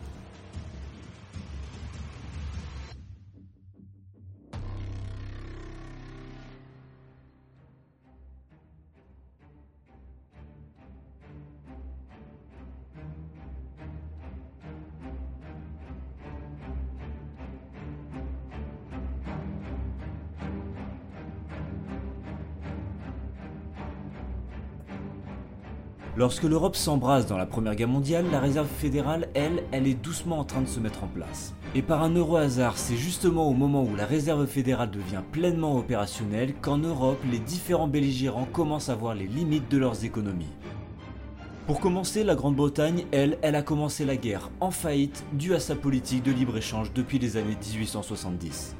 Lorsque 26.14 26.42
l'Europe 26.42 26.76
s'embrase 26.76 27.24
dans 27.24 27.38
la 27.38 27.46
Première 27.46 27.74
Guerre 27.74 27.88
mondiale, 27.88 28.26
la 28.30 28.38
réserve 28.38 28.68
fédérale, 28.68 29.28
elle, 29.32 29.62
elle 29.72 29.86
est 29.86 29.94
doucement 29.94 30.40
en 30.40 30.44
train 30.44 30.60
de 30.60 30.68
se 30.68 30.78
mettre 30.78 31.04
en 31.04 31.06
place. 31.06 31.54
Et 31.74 31.80
par 31.80 32.02
un 32.02 32.14
heureux 32.14 32.38
hasard, 32.38 32.76
c'est 32.76 32.96
justement 32.96 33.48
au 33.48 33.54
moment 33.54 33.82
où 33.82 33.96
la 33.96 34.04
réserve 34.04 34.44
fédérale 34.44 34.90
devient 34.90 35.22
pleinement 35.32 35.74
opérationnelle 35.74 36.52
qu'en 36.60 36.76
Europe, 36.76 37.18
les 37.30 37.38
différents 37.38 37.88
belligérants 37.88 38.46
commencent 38.52 38.90
à 38.90 38.94
voir 38.94 39.14
les 39.14 39.26
limites 39.26 39.70
de 39.70 39.78
leurs 39.78 40.04
économies. 40.04 40.52
Pour 41.66 41.80
commencer, 41.80 42.24
la 42.24 42.34
Grande-Bretagne, 42.34 43.06
elle, 43.10 43.38
elle 43.40 43.54
a 43.54 43.62
commencé 43.62 44.04
la 44.04 44.16
guerre 44.16 44.50
en 44.60 44.70
faillite 44.70 45.24
due 45.32 45.54
à 45.54 45.60
sa 45.60 45.76
politique 45.76 46.24
de 46.24 46.32
libre-échange 46.32 46.92
depuis 46.92 47.20
les 47.20 47.38
années 47.38 47.56
1870. 47.56 48.76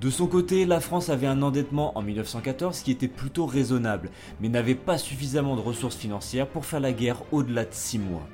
De 0.00 0.08
son 0.08 0.26
côté, 0.26 0.64
la 0.64 0.80
France 0.80 1.10
avait 1.10 1.26
un 1.26 1.42
endettement 1.42 1.98
en 1.98 2.00
1914 2.00 2.80
qui 2.80 2.90
était 2.90 3.06
plutôt 3.06 3.44
raisonnable, 3.44 4.08
mais 4.40 4.48
n'avait 4.48 4.74
pas 4.74 4.96
suffisamment 4.96 5.56
de 5.56 5.60
ressources 5.60 5.96
financières 5.96 6.46
pour 6.46 6.64
faire 6.64 6.80
la 6.80 6.92
guerre 6.92 7.22
au-delà 7.32 7.66
de 7.66 7.72
6 7.74 7.98
mois. 7.98 8.26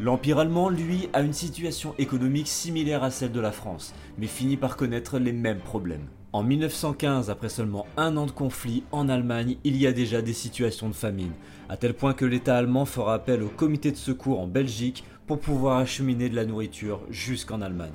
L'Empire 0.00 0.38
allemand, 0.38 0.70
lui, 0.70 1.10
a 1.12 1.20
une 1.20 1.34
situation 1.34 1.94
économique 1.98 2.48
similaire 2.48 3.04
à 3.04 3.10
celle 3.10 3.30
de 3.30 3.40
la 3.40 3.52
France, 3.52 3.94
mais 4.16 4.26
finit 4.26 4.56
par 4.56 4.78
connaître 4.78 5.18
les 5.18 5.32
mêmes 5.32 5.60
problèmes. 5.60 6.08
En 6.32 6.42
1915, 6.42 7.28
après 7.28 7.50
seulement 7.50 7.86
un 7.98 8.16
an 8.16 8.24
de 8.24 8.30
conflit 8.30 8.84
en 8.90 9.10
Allemagne, 9.10 9.58
il 9.64 9.76
y 9.76 9.86
a 9.86 9.92
déjà 9.92 10.22
des 10.22 10.32
situations 10.32 10.88
de 10.88 10.94
famine, 10.94 11.32
à 11.68 11.76
tel 11.76 11.92
point 11.92 12.14
que 12.14 12.24
l'État 12.24 12.56
allemand 12.56 12.86
fera 12.86 13.12
appel 13.12 13.42
au 13.42 13.48
comité 13.48 13.90
de 13.90 13.98
secours 13.98 14.40
en 14.40 14.46
Belgique 14.46 15.04
pour 15.26 15.40
pouvoir 15.40 15.76
acheminer 15.76 16.30
de 16.30 16.36
la 16.36 16.46
nourriture 16.46 17.02
jusqu'en 17.10 17.60
Allemagne. 17.60 17.92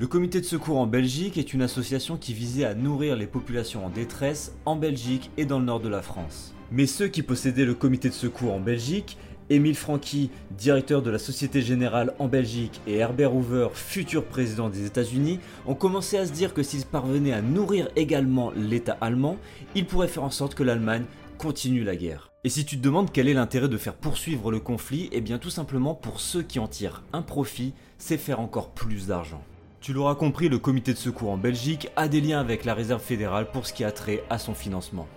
Le 0.00 0.06
comité 0.06 0.40
de 0.40 0.46
secours 0.46 0.78
en 0.78 0.86
Belgique 0.86 1.36
est 1.36 1.52
une 1.52 1.60
association 1.60 2.16
qui 2.16 2.32
visait 2.32 2.64
à 2.64 2.74
nourrir 2.74 3.16
les 3.16 3.26
populations 3.26 3.84
en 3.84 3.90
détresse 3.90 4.54
en 4.64 4.74
Belgique 4.74 5.30
et 5.36 5.44
dans 5.44 5.58
le 5.58 5.66
nord 5.66 5.80
de 5.80 5.90
la 5.90 6.00
France. 6.00 6.54
Mais 6.72 6.86
ceux 6.86 7.08
qui 7.08 7.22
possédaient 7.22 7.66
le 7.66 7.74
comité 7.74 8.08
de 8.08 8.14
secours 8.14 8.54
en 8.54 8.60
Belgique, 8.60 9.18
Émile 9.50 9.74
Franqui, 9.74 10.30
directeur 10.56 11.02
de 11.02 11.10
la 11.10 11.18
Société 11.18 11.60
Générale 11.60 12.14
en 12.18 12.28
Belgique, 12.28 12.80
et 12.86 12.94
Herbert 12.94 13.36
Hoover, 13.36 13.68
futur 13.74 14.24
président 14.24 14.70
des 14.70 14.86
États-Unis, 14.86 15.38
ont 15.66 15.74
commencé 15.74 16.16
à 16.16 16.24
se 16.24 16.32
dire 16.32 16.54
que 16.54 16.62
s'ils 16.62 16.86
parvenaient 16.86 17.34
à 17.34 17.42
nourrir 17.42 17.90
également 17.94 18.52
l'État 18.56 18.96
allemand, 19.02 19.36
ils 19.74 19.84
pourraient 19.84 20.08
faire 20.08 20.24
en 20.24 20.30
sorte 20.30 20.54
que 20.54 20.62
l'Allemagne 20.62 21.04
continue 21.36 21.84
la 21.84 21.96
guerre. 21.96 22.32
Et 22.44 22.48
si 22.48 22.64
tu 22.64 22.78
te 22.78 22.82
demandes 22.82 23.12
quel 23.12 23.28
est 23.28 23.34
l'intérêt 23.34 23.68
de 23.68 23.76
faire 23.76 23.96
poursuivre 23.96 24.50
le 24.50 24.60
conflit, 24.60 25.10
eh 25.12 25.20
bien 25.20 25.36
tout 25.36 25.50
simplement 25.50 25.94
pour 25.94 26.20
ceux 26.20 26.42
qui 26.42 26.58
en 26.58 26.68
tirent 26.68 27.02
un 27.12 27.20
profit, 27.20 27.74
c'est 27.98 28.16
faire 28.16 28.40
encore 28.40 28.70
plus 28.70 29.06
d'argent. 29.06 29.44
Tu 29.80 29.94
l'auras 29.94 30.14
compris, 30.14 30.50
le 30.50 30.58
comité 30.58 30.92
de 30.92 30.98
secours 30.98 31.30
en 31.30 31.38
Belgique 31.38 31.88
a 31.96 32.06
des 32.06 32.20
liens 32.20 32.38
avec 32.38 32.66
la 32.66 32.74
réserve 32.74 33.00
fédérale 33.00 33.50
pour 33.50 33.66
ce 33.66 33.72
qui 33.72 33.82
a 33.82 33.90
trait 33.90 34.22
à 34.28 34.38
son 34.38 34.52
financement. 34.52 35.08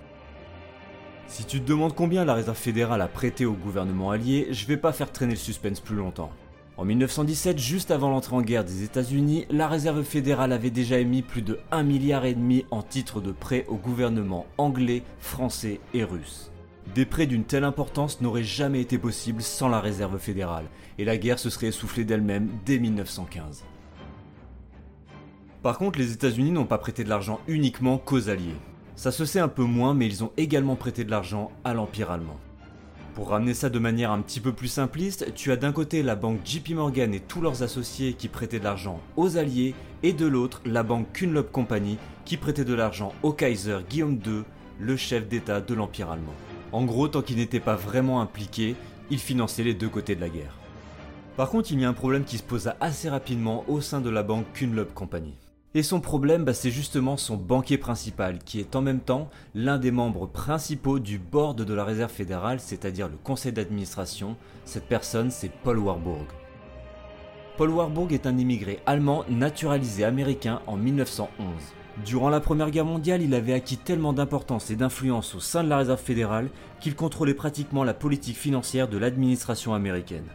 Si 1.28 1.44
tu 1.44 1.60
te 1.60 1.68
demandes 1.68 1.94
combien 1.94 2.24
la 2.24 2.34
réserve 2.34 2.56
fédérale 2.56 3.02
a 3.02 3.10
prêté 3.10 3.46
au 3.46 3.52
gouvernement 3.52 4.12
allié, 4.12 4.48
je 4.52 4.66
vais 4.66 4.78
pas 4.78 4.94
faire 4.94 5.12
traîner 5.12 5.34
le 5.34 5.40
suspense 5.40 5.82
plus 5.82 5.98
longtemps. 5.98 6.32
En 6.78 6.86
1917, 6.86 7.60
juste 7.60 7.92
avant 7.92 8.10
l'entrée 8.10 8.38
en 8.38 8.42
guerre 8.42 8.64
des 8.64 8.84
États-Unis, 8.84 9.46
la 9.50 9.68
réserve 9.68 10.02
fédérale 10.04 10.54
avait 10.54 10.70
déjà 10.70 10.98
émis 10.98 11.24
plus 11.24 11.42
de 11.42 11.60
1 11.72 11.84
milliard 11.84 12.24
et 12.24 12.34
demi 12.34 12.66
en 12.72 12.84
titres 12.84 13.20
de 13.20 13.34
prêts 13.34 13.66
au 13.68 13.76
gouvernement 13.76 14.46
anglais, 14.58 15.04
français 15.20 15.82
et 15.94 16.06
russe. 16.06 16.52
Des 16.96 17.06
prêts 17.06 17.28
d'une 17.28 17.44
telle 17.44 17.66
importance 17.66 18.22
n'auraient 18.22 18.44
jamais 18.44 18.80
été 18.80 18.98
possibles 18.98 19.42
sans 19.42 19.68
la 19.68 19.82
réserve 19.82 20.18
fédérale, 20.20 20.66
et 20.98 21.04
la 21.04 21.18
guerre 21.18 21.40
se 21.40 21.50
serait 21.50 21.68
essoufflée 21.68 22.06
d'elle-même 22.06 22.50
dès 22.66 22.80
1915. 22.80 23.66
Par 25.64 25.78
contre, 25.78 25.98
les 25.98 26.12
États-Unis 26.12 26.52
n'ont 26.52 26.66
pas 26.66 26.78
prêté 26.78 27.06
de 27.06 27.10
l'argent 27.10 27.40
uniquement 27.48 27.98
qu'aux 27.98 28.28
Alliés. 28.28 28.58
Ça 28.98 29.12
se 29.12 29.24
sait 29.24 29.40
un 29.40 29.48
peu 29.48 29.64
moins, 29.64 29.94
mais 29.94 30.06
ils 30.06 30.22
ont 30.22 30.34
également 30.36 30.76
prêté 30.76 31.06
de 31.06 31.10
l'argent 31.10 31.52
à 31.64 31.74
l'Empire 31.74 32.12
allemand. 32.12 32.38
Pour 33.16 33.30
ramener 33.30 33.54
ça 33.54 33.70
de 33.70 33.80
manière 33.80 34.12
un 34.12 34.22
petit 34.22 34.42
peu 34.42 34.52
plus 34.52 34.68
simpliste, 34.68 35.34
tu 35.36 35.54
as 35.54 35.56
d'un 35.56 35.72
côté 35.72 36.04
la 36.04 36.16
banque 36.16 36.42
JP 36.44 36.72
Morgan 36.72 37.14
et 37.14 37.22
tous 37.22 37.40
leurs 37.40 37.64
associés 37.64 38.12
qui 38.12 38.28
prêtaient 38.28 38.60
de 38.60 38.66
l'argent 38.66 39.00
aux 39.16 39.38
Alliés, 39.38 39.74
et 40.04 40.12
de 40.12 40.26
l'autre 40.26 40.62
la 40.66 40.84
banque 40.84 41.14
Kunlop 41.14 41.50
Company 41.50 41.98
qui 42.26 42.36
prêtait 42.36 42.66
de 42.66 42.74
l'argent 42.74 43.14
au 43.24 43.32
Kaiser 43.32 43.78
Guillaume 43.90 44.20
II, 44.26 44.44
le 44.80 44.98
chef 44.98 45.30
d'État 45.30 45.62
de 45.62 45.74
l'Empire 45.74 46.12
allemand. 46.12 46.36
En 46.74 46.84
gros, 46.84 47.08
tant 47.08 47.22
qu'il 47.22 47.38
n'était 47.38 47.62
pas 47.62 47.76
vraiment 47.76 48.20
impliqué, 48.20 48.76
il 49.10 49.20
finançait 49.20 49.64
les 49.64 49.76
deux 49.76 49.90
côtés 49.90 50.16
de 50.16 50.22
la 50.22 50.30
guerre. 50.30 50.58
Par 51.38 51.50
contre, 51.50 51.72
il 51.72 51.80
y 51.80 51.86
a 51.86 51.90
un 51.90 51.94
problème 51.94 52.26
qui 52.26 52.38
se 52.38 52.44
posa 52.44 52.76
assez 52.82 53.10
rapidement 53.10 53.64
au 53.70 53.80
sein 53.80 54.02
de 54.02 54.10
la 54.10 54.24
banque 54.24 54.52
Kunlop 54.54 54.94
Company. 54.94 55.34
Et 55.76 55.82
son 55.82 56.02
problème, 56.02 56.46
bah, 56.46 56.54
c'est 56.54 56.70
justement 56.70 57.18
son 57.18 57.36
banquier 57.36 57.80
principal, 57.80 58.38
qui 58.38 58.60
est 58.60 58.76
en 58.76 58.82
même 58.82 59.00
temps 59.00 59.32
l'un 59.56 59.80
des 59.80 59.90
membres 59.90 60.28
principaux 60.28 61.00
du 61.00 61.18
board 61.18 61.64
de 61.64 61.74
la 61.74 61.84
Réserve 61.84 62.12
fédérale, 62.12 62.60
c'est-à-dire 62.60 63.08
le 63.08 63.18
conseil 63.24 63.54
d'administration. 63.54 64.36
Cette 64.66 64.88
personne, 64.88 65.32
c'est 65.32 65.52
Paul 65.64 65.80
Warburg. 65.80 66.28
Paul 67.58 67.72
Warburg 67.72 68.14
est 68.14 68.28
un 68.28 68.38
immigré 68.38 68.82
allemand 68.86 69.26
naturalisé 69.30 70.04
américain 70.04 70.62
en 70.68 70.78
1911. 70.78 71.30
Durant 72.06 72.30
la 72.30 72.40
Première 72.40 72.70
Guerre 72.70 72.86
mondiale, 72.86 73.24
il 73.24 73.34
avait 73.34 73.54
acquis 73.54 73.78
tellement 73.78 74.14
d'importance 74.14 74.70
et 74.70 74.76
d'influence 74.76 75.34
au 75.34 75.40
sein 75.40 75.64
de 75.64 75.70
la 75.70 75.78
Réserve 75.78 76.02
fédérale 76.02 76.50
qu'il 76.82 76.96
contrôlait 76.96 77.34
pratiquement 77.34 77.84
la 77.84 77.94
politique 77.96 78.38
financière 78.38 78.88
de 78.88 78.98
l'administration 79.00 79.74
américaine. 79.74 80.26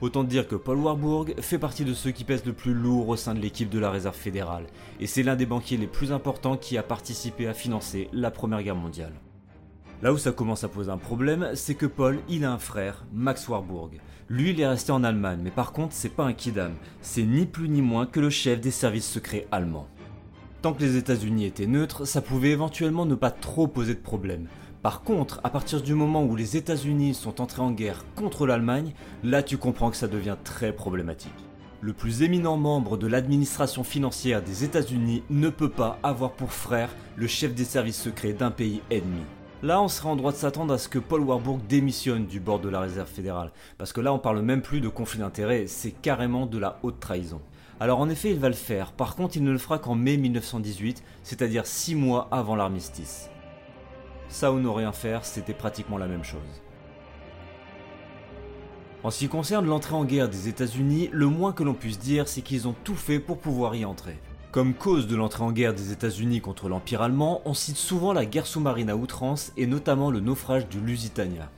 Autant 0.00 0.24
dire 0.24 0.48
que 0.48 0.56
Paul 0.56 0.78
Warburg 0.78 1.34
fait 1.40 1.58
partie 1.58 1.84
de 1.84 1.92
ceux 1.92 2.10
qui 2.10 2.24
pèsent 2.24 2.46
le 2.46 2.54
plus 2.54 2.72
lourd 2.72 3.10
au 3.10 3.16
sein 3.16 3.34
de 3.34 3.40
l'équipe 3.40 3.68
de 3.68 3.78
la 3.78 3.90
réserve 3.90 4.16
fédérale, 4.16 4.64
et 4.98 5.06
c'est 5.06 5.22
l'un 5.22 5.36
des 5.36 5.44
banquiers 5.44 5.76
les 5.76 5.86
plus 5.86 6.10
importants 6.10 6.56
qui 6.56 6.78
a 6.78 6.82
participé 6.82 7.46
à 7.46 7.52
financer 7.52 8.08
la 8.14 8.30
Première 8.30 8.62
Guerre 8.62 8.76
mondiale. 8.76 9.12
Là 10.00 10.14
où 10.14 10.16
ça 10.16 10.32
commence 10.32 10.64
à 10.64 10.68
poser 10.68 10.90
un 10.90 10.96
problème, 10.96 11.50
c'est 11.52 11.74
que 11.74 11.84
Paul, 11.84 12.20
il 12.30 12.46
a 12.46 12.52
un 12.52 12.58
frère, 12.58 13.04
Max 13.12 13.46
Warburg. 13.46 14.00
Lui, 14.30 14.50
il 14.50 14.60
est 14.62 14.66
resté 14.66 14.90
en 14.90 15.04
Allemagne, 15.04 15.40
mais 15.42 15.50
par 15.50 15.72
contre, 15.72 15.92
c'est 15.92 16.08
pas 16.08 16.24
un 16.24 16.32
kidam, 16.32 16.72
c'est 17.02 17.24
ni 17.24 17.44
plus 17.44 17.68
ni 17.68 17.82
moins 17.82 18.06
que 18.06 18.20
le 18.20 18.30
chef 18.30 18.58
des 18.58 18.70
services 18.70 19.10
secrets 19.10 19.46
allemands. 19.52 19.88
Tant 20.62 20.72
que 20.72 20.82
les 20.82 20.96
États-Unis 20.96 21.44
étaient 21.44 21.66
neutres, 21.66 22.06
ça 22.06 22.22
pouvait 22.22 22.50
éventuellement 22.50 23.04
ne 23.04 23.14
pas 23.14 23.30
trop 23.30 23.66
poser 23.66 23.94
de 23.94 24.00
problème. 24.00 24.46
Par 24.82 25.02
contre, 25.02 25.40
à 25.44 25.50
partir 25.50 25.82
du 25.82 25.94
moment 25.94 26.24
où 26.24 26.34
les 26.34 26.56
États-Unis 26.56 27.12
sont 27.12 27.42
entrés 27.42 27.60
en 27.60 27.70
guerre 27.70 28.06
contre 28.16 28.46
l'Allemagne, 28.46 28.94
là 29.22 29.42
tu 29.42 29.58
comprends 29.58 29.90
que 29.90 29.96
ça 29.96 30.08
devient 30.08 30.36
très 30.42 30.72
problématique. 30.72 31.34
Le 31.82 31.92
plus 31.92 32.22
éminent 32.22 32.56
membre 32.56 32.96
de 32.96 33.06
l'administration 33.06 33.84
financière 33.84 34.42
des 34.42 34.64
États-Unis 34.64 35.22
ne 35.28 35.50
peut 35.50 35.68
pas 35.68 35.98
avoir 36.02 36.32
pour 36.32 36.52
frère 36.52 36.88
le 37.16 37.26
chef 37.26 37.54
des 37.54 37.64
services 37.64 38.00
secrets 38.00 38.32
d'un 38.32 38.50
pays 38.50 38.80
ennemi. 38.90 39.22
Là, 39.62 39.82
on 39.82 39.88
serait 39.88 40.08
en 40.08 40.16
droit 40.16 40.32
de 40.32 40.38
s'attendre 40.38 40.72
à 40.72 40.78
ce 40.78 40.88
que 40.88 40.98
Paul 40.98 41.20
Warburg 41.20 41.60
démissionne 41.68 42.24
du 42.24 42.40
bord 42.40 42.60
de 42.60 42.70
la 42.70 42.80
réserve 42.80 43.08
fédérale, 43.08 43.52
parce 43.76 43.92
que 43.92 44.00
là, 44.00 44.14
on 44.14 44.18
parle 44.18 44.40
même 44.40 44.62
plus 44.62 44.80
de 44.80 44.88
conflit 44.88 45.20
d'intérêts, 45.20 45.66
c'est 45.66 45.90
carrément 45.90 46.46
de 46.46 46.56
la 46.56 46.78
haute 46.82 47.00
trahison. 47.00 47.42
Alors 47.80 48.00
en 48.00 48.08
effet, 48.10 48.30
il 48.30 48.38
va 48.38 48.48
le 48.48 48.54
faire, 48.54 48.92
par 48.92 49.16
contre, 49.16 49.36
il 49.36 49.44
ne 49.44 49.52
le 49.52 49.58
fera 49.58 49.78
qu'en 49.78 49.94
mai 49.94 50.16
1918, 50.18 51.02
c'est-à-dire 51.22 51.66
6 51.66 51.94
mois 51.94 52.28
avant 52.30 52.56
l'armistice. 52.56 53.29
Ça 54.30 54.52
ou 54.52 54.60
ne 54.60 54.68
rien 54.68 54.92
faire, 54.92 55.24
c'était 55.24 55.52
pratiquement 55.52 55.98
la 55.98 56.06
même 56.06 56.24
chose. 56.24 56.62
En 59.02 59.10
ce 59.10 59.18
qui 59.18 59.28
concerne 59.28 59.66
l'entrée 59.66 59.96
en 59.96 60.04
guerre 60.04 60.28
des 60.28 60.48
États-Unis, 60.48 61.10
le 61.12 61.26
moins 61.26 61.52
que 61.52 61.64
l'on 61.64 61.74
puisse 61.74 61.98
dire, 61.98 62.28
c'est 62.28 62.40
qu'ils 62.40 62.68
ont 62.68 62.74
tout 62.84 62.94
fait 62.94 63.18
pour 63.18 63.38
pouvoir 63.38 63.74
y 63.74 63.84
entrer. 63.84 64.18
Comme 64.52 64.74
cause 64.74 65.08
de 65.08 65.16
l'entrée 65.16 65.42
en 65.42 65.52
guerre 65.52 65.74
des 65.74 65.90
États-Unis 65.90 66.40
contre 66.40 66.68
l'Empire 66.68 67.02
allemand, 67.02 67.42
on 67.44 67.54
cite 67.54 67.76
souvent 67.76 68.12
la 68.12 68.24
guerre 68.24 68.46
sous-marine 68.46 68.90
à 68.90 68.96
outrance 68.96 69.52
et 69.56 69.66
notamment 69.66 70.10
le 70.10 70.20
naufrage 70.20 70.68
du 70.68 70.80
Lusitania. 70.80 71.50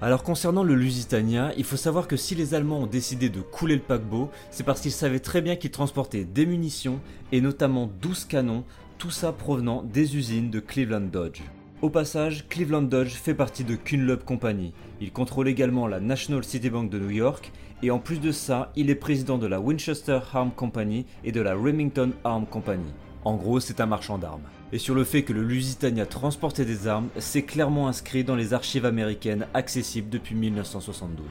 Alors 0.00 0.22
concernant 0.22 0.64
le 0.64 0.74
Lusitania, 0.74 1.52
il 1.56 1.64
faut 1.64 1.76
savoir 1.76 2.08
que 2.08 2.16
si 2.16 2.34
les 2.34 2.54
Allemands 2.54 2.80
ont 2.80 2.86
décidé 2.86 3.30
de 3.30 3.40
couler 3.40 3.76
le 3.76 3.82
paquebot, 3.82 4.30
c'est 4.50 4.64
parce 4.64 4.80
qu'ils 4.80 4.92
savaient 4.92 5.20
très 5.20 5.40
bien 5.40 5.56
qu'il 5.56 5.70
transportait 5.70 6.24
des 6.24 6.46
munitions 6.46 7.00
et 7.32 7.40
notamment 7.40 7.90
12 8.00 8.26
canons, 8.26 8.64
tout 8.98 9.10
ça 9.10 9.32
provenant 9.32 9.82
des 9.82 10.16
usines 10.16 10.50
de 10.50 10.60
Cleveland 10.60 11.00
Dodge. 11.00 11.42
Au 11.82 11.90
passage, 11.90 12.46
Cleveland 12.48 12.82
Dodge 12.82 13.14
fait 13.14 13.34
partie 13.34 13.64
de 13.64 13.74
Kunlub 13.74 14.22
Company. 14.22 14.72
Il 15.00 15.10
contrôle 15.10 15.48
également 15.48 15.88
la 15.88 15.98
National 15.98 16.44
City 16.44 16.70
Bank 16.70 16.90
de 16.90 17.00
New 17.00 17.10
York 17.10 17.50
et 17.82 17.90
en 17.90 17.98
plus 17.98 18.20
de 18.20 18.30
ça, 18.30 18.70
il 18.76 18.88
est 18.88 18.94
président 18.94 19.36
de 19.36 19.48
la 19.48 19.58
Winchester 19.58 20.20
Arm 20.32 20.52
Company 20.52 21.06
et 21.24 21.32
de 21.32 21.40
la 21.40 21.54
Remington 21.54 22.12
Arm 22.22 22.46
Company. 22.46 22.86
En 23.24 23.34
gros, 23.34 23.58
c'est 23.58 23.80
un 23.80 23.86
marchand 23.86 24.16
d'armes. 24.16 24.44
Et 24.70 24.78
sur 24.78 24.94
le 24.94 25.02
fait 25.02 25.24
que 25.24 25.32
le 25.32 25.42
Lusitania 25.42 26.06
transportait 26.06 26.64
des 26.64 26.86
armes, 26.86 27.08
c'est 27.18 27.42
clairement 27.42 27.88
inscrit 27.88 28.22
dans 28.22 28.36
les 28.36 28.54
archives 28.54 28.86
américaines 28.86 29.48
accessibles 29.52 30.08
depuis 30.08 30.36
1972. 30.36 31.26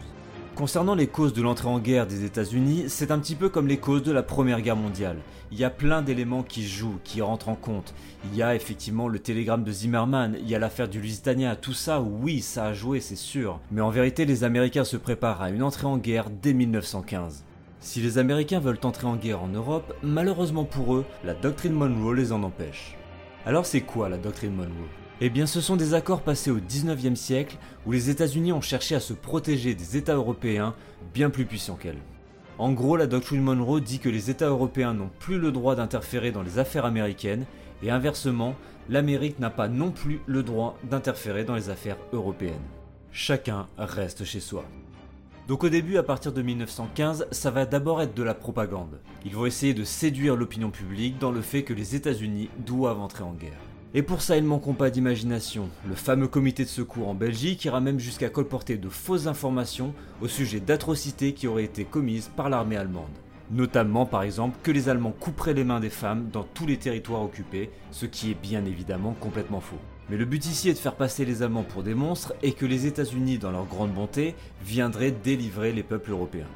Concernant 0.56 0.96
les 0.96 1.08
causes 1.08 1.34
de 1.34 1.42
l'entrée 1.42 1.70
en 1.70 1.80
guerre 1.80 2.06
des 2.06 2.26
États-Unis, 2.26 2.86
c'est 2.88 3.10
un 3.10 3.20
petit 3.20 3.36
peu 3.36 3.48
comme 3.48 3.68
les 3.68 3.78
causes 3.78 4.04
de 4.04 4.12
la 4.12 4.22
Première 4.22 4.62
Guerre 4.62 4.76
mondiale. 4.76 5.18
Il 5.52 5.58
y 5.58 5.64
a 5.64 5.70
plein 5.70 6.02
d'éléments 6.02 6.44
qui 6.44 6.68
jouent, 6.68 7.00
qui 7.06 7.22
rentrent 7.22 7.48
en 7.48 7.56
compte. 7.56 7.94
Il 8.26 8.36
y 8.36 8.44
a 8.44 8.54
effectivement 8.54 9.08
le 9.08 9.20
télégramme 9.20 9.64
de 9.64 9.72
Zimmerman, 9.72 10.36
il 10.40 10.50
y 10.50 10.54
a 10.54 10.60
l'affaire 10.60 10.90
du 10.90 11.00
Lusitania, 11.00 11.56
tout 11.56 11.74
ça, 11.74 12.02
oui, 12.02 12.42
ça 12.42 12.66
a 12.66 12.74
joué, 12.74 13.00
c'est 13.00 13.16
sûr. 13.16 13.60
Mais 13.72 13.82
en 13.82 13.90
vérité, 13.90 14.26
les 14.26 14.44
Américains 14.44 14.84
se 14.84 14.98
préparent 14.98 15.42
à 15.42 15.50
une 15.50 15.64
entrée 15.64 15.88
en 15.88 15.98
guerre 15.98 16.30
dès 16.30 16.54
1915. 16.54 17.46
Si 17.80 18.02
les 18.02 18.18
Américains 18.18 18.60
veulent 18.60 18.78
entrer 18.84 19.08
en 19.08 19.16
guerre 19.16 19.42
en 19.42 19.48
Europe, 19.48 19.94
malheureusement 20.04 20.66
pour 20.66 20.96
eux, 20.96 21.06
la 21.24 21.34
doctrine 21.34 21.74
Monroe 21.74 22.14
les 22.14 22.34
en 22.34 22.44
empêche. 22.44 22.98
Alors 23.46 23.66
c'est 23.66 23.82
quoi 23.82 24.10
la 24.10 24.18
doctrine 24.18 24.54
Monroe? 24.54 25.01
Eh 25.24 25.30
bien, 25.30 25.46
ce 25.46 25.62
sont 25.62 25.76
des 25.76 25.94
accords 25.94 26.24
passés 26.24 26.50
au 26.50 26.60
19e 26.60 27.16
siècle 27.16 27.58
où 27.86 27.92
les 27.92 28.10
États-Unis 28.10 28.54
ont 28.54 28.62
cherché 28.62 28.96
à 28.96 29.00
se 29.00 29.14
protéger 29.14 29.76
des 29.76 29.96
États 29.96 30.16
européens 30.16 30.74
bien 31.14 31.30
plus 31.30 31.46
puissants 31.46 31.76
qu'elles. 31.76 32.02
En 32.58 32.72
gros, 32.72 32.98
la 32.98 33.06
doctrine 33.06 33.44
Monroe 33.44 33.82
dit 33.82 34.00
que 34.00 34.10
les 34.10 34.32
États 34.32 34.50
européens 34.50 34.96
n'ont 34.96 35.12
plus 35.20 35.38
le 35.38 35.52
droit 35.52 35.76
d'interférer 35.76 36.32
dans 36.32 36.42
les 36.42 36.58
affaires 36.58 36.86
américaines 36.86 37.46
et 37.84 37.92
inversement, 37.92 38.56
l'Amérique 38.90 39.38
n'a 39.38 39.52
pas 39.52 39.68
non 39.68 39.92
plus 39.92 40.22
le 40.26 40.42
droit 40.42 40.78
d'interférer 40.90 41.44
dans 41.44 41.56
les 41.56 41.70
affaires 41.70 41.98
européennes. 42.14 42.56
Chacun 43.12 43.68
reste 43.78 44.24
chez 44.24 44.40
soi. 44.40 44.66
Donc 45.48 45.64
au 45.64 45.70
début, 45.70 45.98
à 45.98 46.04
partir 46.04 46.34
de 46.34 46.42
1915, 46.42 47.28
ça 47.30 47.52
va 47.52 47.68
d'abord 47.68 48.02
être 48.02 48.16
de 48.16 48.24
la 48.24 48.34
propagande. 48.34 49.00
Ils 49.24 49.36
vont 49.36 49.46
essayer 49.46 49.76
de 49.76 49.84
séduire 49.84 50.36
l'opinion 50.36 50.72
publique 50.72 51.20
dans 51.20 51.32
le 51.32 51.42
fait 51.42 51.62
que 51.62 51.74
les 51.74 51.96
États-Unis 51.96 52.50
doivent 52.66 53.02
entrer 53.02 53.24
en 53.24 53.34
guerre. 53.34 53.71
Et 53.94 54.04
pour 54.04 54.22
ça, 54.22 54.38
ils 54.38 54.44
manqueront 54.46 54.74
pas 54.74 54.90
d'imagination. 54.90 55.68
Le 55.86 55.96
fameux 55.96 56.30
comité 56.30 56.64
de 56.64 56.70
secours 56.70 57.10
en 57.10 57.14
Belgique 57.14 57.66
ira 57.66 57.82
même 57.82 58.00
jusqu'à 58.00 58.30
colporter 58.30 58.78
de 58.78 58.88
fausses 58.88 59.28
informations 59.28 59.94
au 60.22 60.30
sujet 60.30 60.62
d'atrocités 60.62 61.34
qui 61.34 61.46
auraient 61.46 61.66
été 61.66 61.84
commises 61.84 62.32
par 62.38 62.50
l'armée 62.50 62.78
allemande. 62.78 63.12
Notamment 63.52 64.06
par 64.06 64.24
exemple 64.24 64.58
que 64.64 64.72
les 64.72 64.88
Allemands 64.88 65.14
couperaient 65.20 65.54
les 65.54 65.66
mains 65.66 65.82
des 65.82 65.90
femmes 65.90 66.30
dans 66.32 66.44
tous 66.44 66.66
les 66.66 66.78
territoires 66.78 67.22
occupés, 67.22 67.70
ce 67.92 68.06
qui 68.06 68.32
est 68.32 68.42
bien 68.42 68.64
évidemment 68.64 69.14
complètement 69.20 69.60
faux. 69.60 69.80
Mais 70.10 70.16
le 70.16 70.24
but 70.24 70.46
ici 70.46 70.70
est 70.70 70.74
de 70.74 70.78
faire 70.78 70.96
passer 70.96 71.26
les 71.26 71.44
Allemands 71.44 71.64
pour 71.64 71.84
des 71.84 71.94
monstres 71.94 72.34
et 72.44 72.54
que 72.54 72.66
les 72.66 72.86
États-Unis, 72.86 73.40
dans 73.40 73.52
leur 73.52 73.66
grande 73.66 73.92
bonté, 73.92 74.36
viendraient 74.64 75.12
délivrer 75.12 75.74
les 75.74 75.84
peuples 75.84 76.12
européens. 76.12 76.48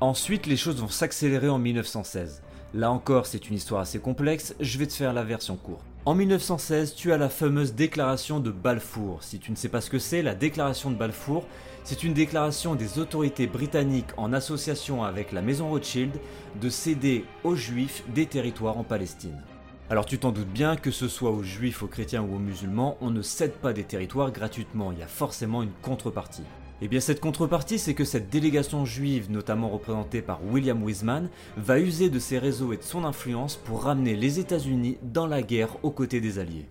Ensuite, 0.00 0.46
les 0.46 0.56
choses 0.56 0.80
vont 0.80 0.88
s'accélérer 0.88 1.48
en 1.48 1.58
1916. 1.58 2.42
Là 2.72 2.92
encore, 2.92 3.26
c'est 3.26 3.48
une 3.48 3.56
histoire 3.56 3.80
assez 3.80 3.98
complexe, 3.98 4.54
je 4.60 4.78
vais 4.78 4.86
te 4.86 4.92
faire 4.92 5.12
la 5.12 5.24
version 5.24 5.56
courte. 5.56 5.84
En 6.06 6.14
1916, 6.14 6.94
tu 6.96 7.14
as 7.14 7.16
la 7.16 7.30
fameuse 7.30 7.72
déclaration 7.72 8.38
de 8.38 8.50
Balfour. 8.50 9.22
Si 9.22 9.38
tu 9.38 9.50
ne 9.50 9.56
sais 9.56 9.70
pas 9.70 9.80
ce 9.80 9.88
que 9.88 9.98
c'est, 9.98 10.20
la 10.20 10.34
déclaration 10.34 10.90
de 10.90 10.96
Balfour, 10.96 11.46
c'est 11.82 12.04
une 12.04 12.12
déclaration 12.12 12.74
des 12.74 12.98
autorités 12.98 13.46
britanniques 13.46 14.10
en 14.18 14.34
association 14.34 15.02
avec 15.02 15.32
la 15.32 15.40
maison 15.40 15.70
Rothschild 15.70 16.12
de 16.60 16.68
céder 16.68 17.24
aux 17.42 17.56
juifs 17.56 18.04
des 18.14 18.26
territoires 18.26 18.76
en 18.76 18.84
Palestine. 18.84 19.40
Alors 19.88 20.04
tu 20.04 20.18
t'en 20.18 20.30
doutes 20.30 20.52
bien, 20.52 20.76
que 20.76 20.90
ce 20.90 21.08
soit 21.08 21.30
aux 21.30 21.42
juifs, 21.42 21.82
aux 21.82 21.88
chrétiens 21.88 22.22
ou 22.22 22.36
aux 22.36 22.38
musulmans, 22.38 22.98
on 23.00 23.08
ne 23.08 23.22
cède 23.22 23.54
pas 23.54 23.72
des 23.72 23.84
territoires 23.84 24.30
gratuitement, 24.30 24.92
il 24.92 24.98
y 24.98 25.02
a 25.02 25.06
forcément 25.06 25.62
une 25.62 25.72
contrepartie. 25.80 26.44
Eh 26.82 26.88
bien 26.88 27.00
cette 27.00 27.20
contrepartie, 27.20 27.78
c'est 27.78 27.94
que 27.94 28.04
cette 28.04 28.30
délégation 28.30 28.84
juive, 28.84 29.30
notamment 29.30 29.68
représentée 29.68 30.22
par 30.22 30.44
William 30.44 30.82
Wiseman, 30.82 31.28
va 31.56 31.78
user 31.78 32.10
de 32.10 32.18
ses 32.18 32.38
réseaux 32.38 32.72
et 32.72 32.76
de 32.76 32.82
son 32.82 33.04
influence 33.04 33.56
pour 33.56 33.84
ramener 33.84 34.16
les 34.16 34.40
États-Unis 34.40 34.98
dans 35.02 35.26
la 35.26 35.42
guerre 35.42 35.76
aux 35.84 35.92
côtés 35.92 36.20
des 36.20 36.38
Alliés. 36.38 36.68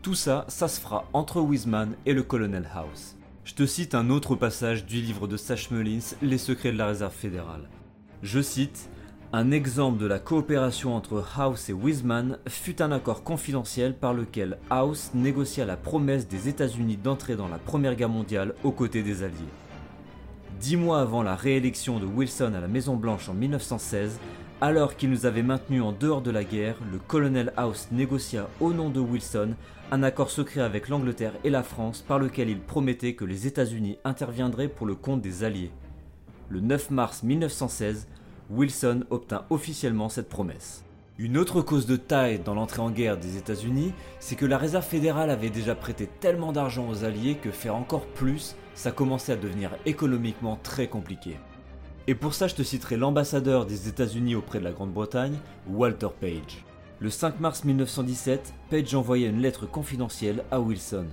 Tout 0.00 0.14
ça, 0.14 0.46
ça 0.48 0.68
se 0.68 0.80
fera 0.80 1.04
entre 1.12 1.40
Wiseman 1.40 1.94
et 2.06 2.14
le 2.14 2.22
colonel 2.22 2.68
House. 2.74 3.16
Je 3.44 3.54
te 3.54 3.66
cite 3.66 3.94
un 3.94 4.08
autre 4.10 4.36
passage 4.36 4.86
du 4.86 5.00
livre 5.00 5.28
de 5.28 5.36
Sash 5.36 5.70
Mullins, 5.70 6.16
Les 6.22 6.38
secrets 6.38 6.72
de 6.72 6.78
la 6.78 6.86
réserve 6.86 7.14
fédérale. 7.14 7.68
Je 8.22 8.40
cite 8.40 8.88
un 9.32 9.50
exemple 9.50 9.98
de 9.98 10.06
la 10.06 10.18
coopération 10.18 10.94
entre 10.94 11.24
House 11.36 11.68
et 11.68 11.72
Wiseman 11.72 12.38
fut 12.48 12.80
un 12.80 12.92
accord 12.92 13.24
confidentiel 13.24 13.94
par 13.94 14.14
lequel 14.14 14.56
House 14.70 15.10
négocia 15.14 15.64
la 15.64 15.76
promesse 15.76 16.28
des 16.28 16.48
États-Unis 16.48 16.96
d'entrer 16.96 17.34
dans 17.34 17.48
la 17.48 17.58
Première 17.58 17.96
Guerre 17.96 18.08
mondiale 18.08 18.54
aux 18.62 18.70
côtés 18.70 19.02
des 19.02 19.24
Alliés. 19.24 19.34
Dix 20.60 20.76
mois 20.76 21.00
avant 21.00 21.22
la 21.22 21.34
réélection 21.34 21.98
de 21.98 22.06
Wilson 22.06 22.54
à 22.56 22.60
la 22.60 22.68
Maison-Blanche 22.68 23.28
en 23.28 23.34
1916, 23.34 24.20
alors 24.60 24.96
qu'il 24.96 25.10
nous 25.10 25.26
avait 25.26 25.42
maintenus 25.42 25.82
en 25.82 25.92
dehors 25.92 26.22
de 26.22 26.30
la 26.30 26.44
guerre, 26.44 26.76
le 26.90 26.98
colonel 26.98 27.52
House 27.56 27.88
négocia 27.90 28.48
au 28.60 28.72
nom 28.72 28.90
de 28.90 29.00
Wilson 29.00 29.54
un 29.90 30.02
accord 30.02 30.30
secret 30.30 30.62
avec 30.62 30.88
l'Angleterre 30.88 31.34
et 31.44 31.50
la 31.50 31.62
France 31.62 32.00
par 32.00 32.18
lequel 32.18 32.48
il 32.48 32.60
promettait 32.60 33.14
que 33.14 33.24
les 33.24 33.46
États-Unis 33.46 33.98
interviendraient 34.04 34.68
pour 34.68 34.86
le 34.86 34.94
compte 34.94 35.20
des 35.20 35.44
Alliés. 35.44 35.72
Le 36.48 36.60
9 36.60 36.90
mars 36.90 37.22
1916, 37.22 38.06
Wilson 38.50 39.04
obtint 39.10 39.44
officiellement 39.50 40.08
cette 40.08 40.28
promesse. 40.28 40.84
Une 41.18 41.38
autre 41.38 41.62
cause 41.62 41.86
de 41.86 41.96
taille 41.96 42.38
dans 42.38 42.54
l'entrée 42.54 42.82
en 42.82 42.90
guerre 42.90 43.16
des 43.16 43.38
États-Unis, 43.38 43.92
c'est 44.20 44.36
que 44.36 44.44
la 44.44 44.58
Réserve 44.58 44.84
fédérale 44.84 45.30
avait 45.30 45.50
déjà 45.50 45.74
prêté 45.74 46.06
tellement 46.20 46.52
d'argent 46.52 46.88
aux 46.88 47.04
Alliés 47.04 47.36
que 47.36 47.50
faire 47.50 47.74
encore 47.74 48.06
plus, 48.06 48.54
ça 48.74 48.92
commençait 48.92 49.32
à 49.32 49.36
devenir 49.36 49.70
économiquement 49.86 50.58
très 50.62 50.88
compliqué. 50.88 51.38
Et 52.06 52.14
pour 52.14 52.34
ça, 52.34 52.46
je 52.46 52.54
te 52.54 52.62
citerai 52.62 52.96
l'ambassadeur 52.96 53.66
des 53.66 53.88
États-Unis 53.88 54.34
auprès 54.34 54.58
de 54.58 54.64
la 54.64 54.72
Grande-Bretagne, 54.72 55.38
Walter 55.68 56.08
Page. 56.20 56.64
Le 57.00 57.10
5 57.10 57.40
mars 57.40 57.64
1917, 57.64 58.54
Page 58.70 58.94
envoyait 58.94 59.28
une 59.28 59.40
lettre 59.40 59.66
confidentielle 59.66 60.44
à 60.50 60.60
Wilson. 60.60 61.06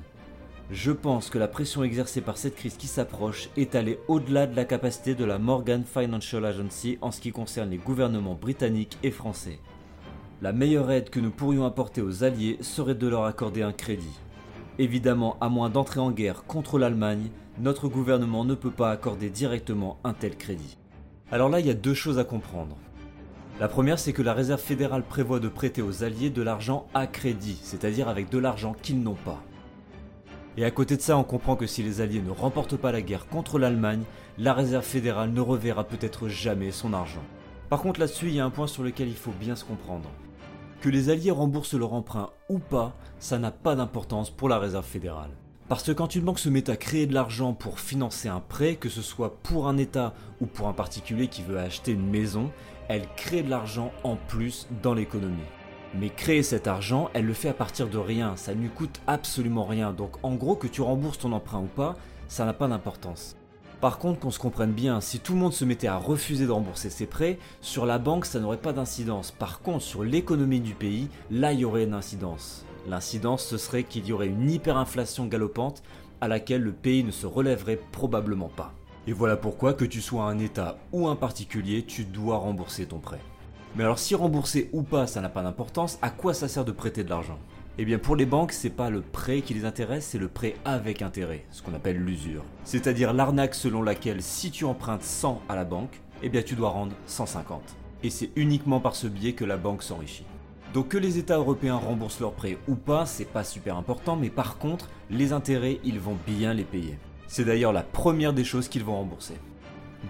Je 0.73 0.91
pense 0.91 1.29
que 1.29 1.37
la 1.37 1.47
pression 1.47 1.83
exercée 1.83 2.19
par 2.19 2.35
cette 2.35 2.55
crise 2.55 2.77
qui 2.77 2.87
s'approche 2.87 3.49
est 3.55 3.75
allée 3.75 3.99
au-delà 4.07 4.47
de 4.47 4.55
la 4.55 4.65
capacité 4.65 5.13
de 5.13 5.23
la 5.23 5.37
Morgan 5.37 5.83
Financial 5.85 6.43
Agency 6.43 6.97
en 7.01 7.11
ce 7.11 7.21
qui 7.21 7.31
concerne 7.31 7.69
les 7.69 7.77
gouvernements 7.77 8.33
britanniques 8.33 8.97
et 9.03 9.11
français. 9.11 9.59
La 10.41 10.51
meilleure 10.51 10.89
aide 10.89 11.11
que 11.11 11.19
nous 11.19 11.29
pourrions 11.29 11.67
apporter 11.67 12.01
aux 12.01 12.23
Alliés 12.23 12.57
serait 12.61 12.95
de 12.95 13.07
leur 13.07 13.25
accorder 13.25 13.61
un 13.61 13.71
crédit. 13.71 14.19
Évidemment, 14.79 15.37
à 15.41 15.47
moins 15.47 15.69
d'entrer 15.69 15.99
en 15.99 16.09
guerre 16.09 16.43
contre 16.45 16.79
l'Allemagne, 16.79 17.29
notre 17.59 17.87
gouvernement 17.87 18.43
ne 18.43 18.55
peut 18.55 18.71
pas 18.71 18.89
accorder 18.89 19.29
directement 19.29 19.99
un 20.03 20.13
tel 20.13 20.35
crédit. 20.35 20.79
Alors 21.31 21.49
là, 21.49 21.59
il 21.59 21.67
y 21.67 21.69
a 21.69 21.75
deux 21.75 21.93
choses 21.93 22.17
à 22.17 22.23
comprendre. 22.23 22.77
La 23.59 23.67
première, 23.67 23.99
c'est 23.99 24.11
que 24.11 24.23
la 24.23 24.33
Réserve 24.33 24.59
fédérale 24.59 25.03
prévoit 25.03 25.39
de 25.39 25.49
prêter 25.49 25.83
aux 25.83 26.03
Alliés 26.03 26.31
de 26.31 26.41
l'argent 26.41 26.87
à 26.95 27.05
crédit, 27.05 27.59
c'est-à-dire 27.61 28.09
avec 28.09 28.29
de 28.29 28.39
l'argent 28.39 28.75
qu'ils 28.81 29.03
n'ont 29.03 29.13
pas. 29.13 29.43
Et 30.55 30.65
à 30.65 30.71
côté 30.71 30.97
de 30.97 31.01
ça, 31.01 31.17
on 31.17 31.23
comprend 31.23 31.55
que 31.55 31.65
si 31.65 31.81
les 31.81 31.99
Alliés 32.01 32.21
ne 32.21 32.29
remportent 32.29 32.77
pas 32.77 32.91
la 32.91 33.01
guerre 33.01 33.27
contre 33.27 33.57
l'Allemagne, 33.57 34.03
la 34.37 34.53
Réserve 34.53 34.85
fédérale 34.85 35.31
ne 35.31 35.41
reverra 35.41 35.83
peut-être 35.83 36.27
jamais 36.27 36.71
son 36.71 36.93
argent. 36.93 37.23
Par 37.69 37.81
contre 37.81 37.99
là-dessus, 37.99 38.27
il 38.27 38.35
y 38.35 38.39
a 38.39 38.45
un 38.45 38.51
point 38.51 38.67
sur 38.67 38.83
lequel 38.83 39.07
il 39.07 39.15
faut 39.15 39.31
bien 39.31 39.55
se 39.55 39.65
comprendre. 39.65 40.09
Que 40.81 40.89
les 40.89 41.09
Alliés 41.09 41.31
remboursent 41.31 41.73
leur 41.73 41.93
emprunt 41.93 42.29
ou 42.49 42.59
pas, 42.59 42.95
ça 43.17 43.39
n'a 43.39 43.51
pas 43.51 43.75
d'importance 43.75 44.29
pour 44.29 44.47
la 44.47 44.59
Réserve 44.59 44.85
fédérale. 44.85 45.31
Parce 45.69 45.83
que 45.83 45.91
quand 45.91 46.13
une 46.13 46.25
banque 46.25 46.39
se 46.39 46.49
met 46.49 46.69
à 46.69 46.75
créer 46.75 47.07
de 47.07 47.13
l'argent 47.13 47.53
pour 47.53 47.79
financer 47.79 48.27
un 48.27 48.41
prêt, 48.41 48.75
que 48.75 48.89
ce 48.89 49.01
soit 49.01 49.37
pour 49.41 49.67
un 49.67 49.77
État 49.77 50.13
ou 50.39 50.45
pour 50.45 50.67
un 50.67 50.73
particulier 50.73 51.29
qui 51.29 51.41
veut 51.41 51.57
acheter 51.57 51.93
une 51.93 52.09
maison, 52.09 52.51
elle 52.89 53.07
crée 53.15 53.41
de 53.41 53.49
l'argent 53.49 53.91
en 54.03 54.17
plus 54.17 54.67
dans 54.83 54.93
l'économie. 54.93 55.41
Mais 55.99 56.09
créer 56.09 56.41
cet 56.41 56.67
argent, 56.67 57.09
elle 57.13 57.25
le 57.25 57.33
fait 57.33 57.49
à 57.49 57.53
partir 57.53 57.87
de 57.87 57.97
rien, 57.97 58.35
ça 58.35 58.55
ne 58.55 58.61
lui 58.61 58.69
coûte 58.69 58.99
absolument 59.05 59.65
rien. 59.65 59.91
Donc 59.93 60.15
en 60.23 60.33
gros, 60.33 60.55
que 60.55 60.67
tu 60.67 60.81
rembourses 60.81 61.19
ton 61.19 61.31
emprunt 61.31 61.59
ou 61.59 61.67
pas, 61.67 61.95
ça 62.27 62.45
n'a 62.45 62.53
pas 62.53 62.67
d'importance. 62.67 63.35
Par 63.79 63.97
contre, 63.97 64.19
qu'on 64.19 64.31
se 64.31 64.39
comprenne 64.39 64.71
bien, 64.71 65.01
si 65.01 65.19
tout 65.19 65.33
le 65.33 65.39
monde 65.39 65.53
se 65.53 65.65
mettait 65.65 65.87
à 65.87 65.97
refuser 65.97 66.45
de 66.45 66.51
rembourser 66.51 66.89
ses 66.89 67.05
prêts, 67.05 67.37
sur 67.59 67.85
la 67.85 67.99
banque, 67.99 68.25
ça 68.25 68.39
n'aurait 68.39 68.57
pas 68.57 68.71
d'incidence. 68.71 69.31
Par 69.31 69.59
contre, 69.59 69.83
sur 69.83 70.03
l'économie 70.03 70.61
du 70.61 70.73
pays, 70.73 71.09
là, 71.29 71.51
il 71.51 71.59
y 71.59 71.65
aurait 71.65 71.83
une 71.83 71.93
incidence. 71.93 72.65
L'incidence, 72.87 73.45
ce 73.45 73.57
serait 73.57 73.83
qu'il 73.83 74.05
y 74.05 74.13
aurait 74.13 74.27
une 74.27 74.49
hyperinflation 74.49 75.25
galopante 75.25 75.83
à 76.21 76.29
laquelle 76.29 76.61
le 76.61 76.71
pays 76.71 77.03
ne 77.03 77.11
se 77.11 77.25
relèverait 77.25 77.79
probablement 77.91 78.49
pas. 78.49 78.73
Et 79.05 79.11
voilà 79.11 79.35
pourquoi, 79.35 79.73
que 79.73 79.85
tu 79.85 80.01
sois 80.01 80.23
un 80.23 80.39
État 80.39 80.77
ou 80.93 81.09
un 81.09 81.17
particulier, 81.17 81.83
tu 81.83 82.05
dois 82.05 82.37
rembourser 82.37 82.85
ton 82.85 82.99
prêt. 82.99 83.19
Mais 83.75 83.83
alors 83.83 83.97
si 83.97 84.13
rembourser 84.13 84.69
ou 84.71 84.83
pas, 84.83 85.07
ça 85.07 85.19
n'a 85.19 85.29
pas 85.29 85.41
d'importance, 85.41 85.97
à 86.03 86.11
quoi 86.11 86.35
ça 86.35 86.47
sert 86.47 86.63
de 86.63 86.71
prêter 86.71 87.03
de 87.03 87.09
l'argent? 87.09 87.39
Eh 87.79 87.85
bien 87.85 87.97
pour 87.97 88.15
les 88.15 88.27
banques, 88.27 88.51
c'est 88.51 88.69
pas 88.69 88.91
le 88.91 89.01
prêt 89.01 89.41
qui 89.41 89.55
les 89.55 89.65
intéresse, 89.65 90.05
c'est 90.05 90.19
le 90.19 90.27
prêt 90.27 90.53
avec 90.63 91.01
intérêt, 91.01 91.43
ce 91.49 91.63
qu'on 91.63 91.73
appelle 91.73 91.97
l'usure. 91.97 92.43
C'est-à-dire 92.65 93.13
l'arnaque 93.13 93.55
selon 93.55 93.81
laquelle 93.81 94.21
si 94.21 94.51
tu 94.51 94.65
empruntes 94.65 95.01
100 95.01 95.41
à 95.49 95.55
la 95.55 95.63
banque, 95.63 96.01
eh 96.21 96.29
bien 96.29 96.43
tu 96.43 96.53
dois 96.53 96.69
rendre 96.69 96.95
150. 97.07 97.63
Et 98.03 98.11
c'est 98.11 98.29
uniquement 98.35 98.79
par 98.79 98.95
ce 98.95 99.07
biais 99.07 99.33
que 99.33 99.43
la 99.43 99.57
banque 99.57 99.81
s'enrichit. 99.81 100.25
Donc 100.75 100.89
que 100.89 100.97
les 100.99 101.17
États 101.17 101.37
européens 101.37 101.77
remboursent 101.77 102.19
leurs 102.19 102.33
prêts 102.33 102.59
ou 102.67 102.75
pas, 102.75 103.07
c'est 103.07 103.25
pas 103.25 103.43
super 103.43 103.75
important, 103.75 104.15
mais 104.15 104.29
par 104.29 104.59
contre, 104.59 104.87
les 105.09 105.33
intérêts, 105.33 105.79
ils 105.83 105.99
vont 105.99 106.17
bien 106.27 106.53
les 106.53 106.63
payer. 106.63 106.99
C'est 107.25 107.45
d'ailleurs 107.45 107.73
la 107.73 107.81
première 107.81 108.33
des 108.33 108.43
choses 108.43 108.67
qu'ils 108.67 108.83
vont 108.83 108.97
rembourser. 108.97 109.33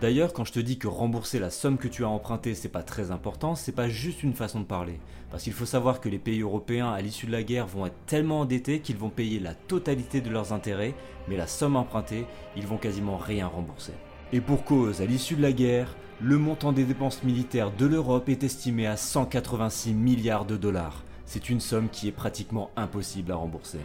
D'ailleurs, 0.02 0.34
quand 0.34 0.44
je 0.44 0.52
te 0.52 0.60
dis 0.60 0.80
que 0.80 0.88
rembourser 0.88 1.38
la 1.40 1.52
somme 1.52 1.78
que 1.78 1.88
tu 1.88 2.04
as 2.04 2.10
empruntée, 2.10 2.56
c'est 2.56 2.68
pas 2.68 2.82
très 2.82 3.12
important, 3.12 3.56
c'est 3.56 3.72
pas 3.72 3.90
juste 3.90 4.24
une 4.24 4.34
façon 4.34 4.60
de 4.60 4.66
parler. 4.66 5.00
Parce 5.30 5.44
qu'il 5.44 5.54
faut 5.54 5.66
savoir 5.66 6.02
que 6.02 6.10
les 6.10 6.18
pays 6.18 6.42
européens, 6.42 6.92
à 6.92 7.02
l'issue 7.02 7.28
de 7.28 7.32
la 7.32 7.44
guerre, 7.44 7.68
vont 7.68 7.86
être 7.86 8.06
tellement 8.08 8.42
endettés 8.42 8.80
qu'ils 8.80 8.98
vont 8.98 9.10
payer 9.10 9.40
la 9.40 9.54
totalité 9.54 10.20
de 10.20 10.32
leurs 10.32 10.52
intérêts, 10.52 10.96
mais 11.28 11.38
la 11.38 11.48
somme 11.48 11.76
empruntée, 11.76 12.26
ils 12.58 12.66
vont 12.68 12.78
quasiment 12.78 13.18
rien 13.18 13.48
rembourser. 13.48 13.94
Et 14.32 14.42
pour 14.42 14.64
cause, 14.64 15.00
à 15.00 15.06
l'issue 15.06 15.36
de 15.36 15.44
la 15.44 15.52
guerre, 15.52 15.96
le 16.20 16.40
montant 16.40 16.72
des 16.72 16.86
dépenses 16.86 17.24
militaires 17.24 17.72
de 17.72 17.86
l'Europe 17.86 18.30
est 18.30 18.44
estimé 18.44 18.88
à 18.88 18.98
186 18.98 19.94
milliards 19.94 20.46
de 20.46 20.58
dollars. 20.58 21.04
C'est 21.26 21.50
une 21.50 21.60
somme 21.60 21.90
qui 21.90 22.08
est 22.08 22.12
pratiquement 22.12 22.72
impossible 22.76 23.32
à 23.32 23.36
rembourser. 23.36 23.80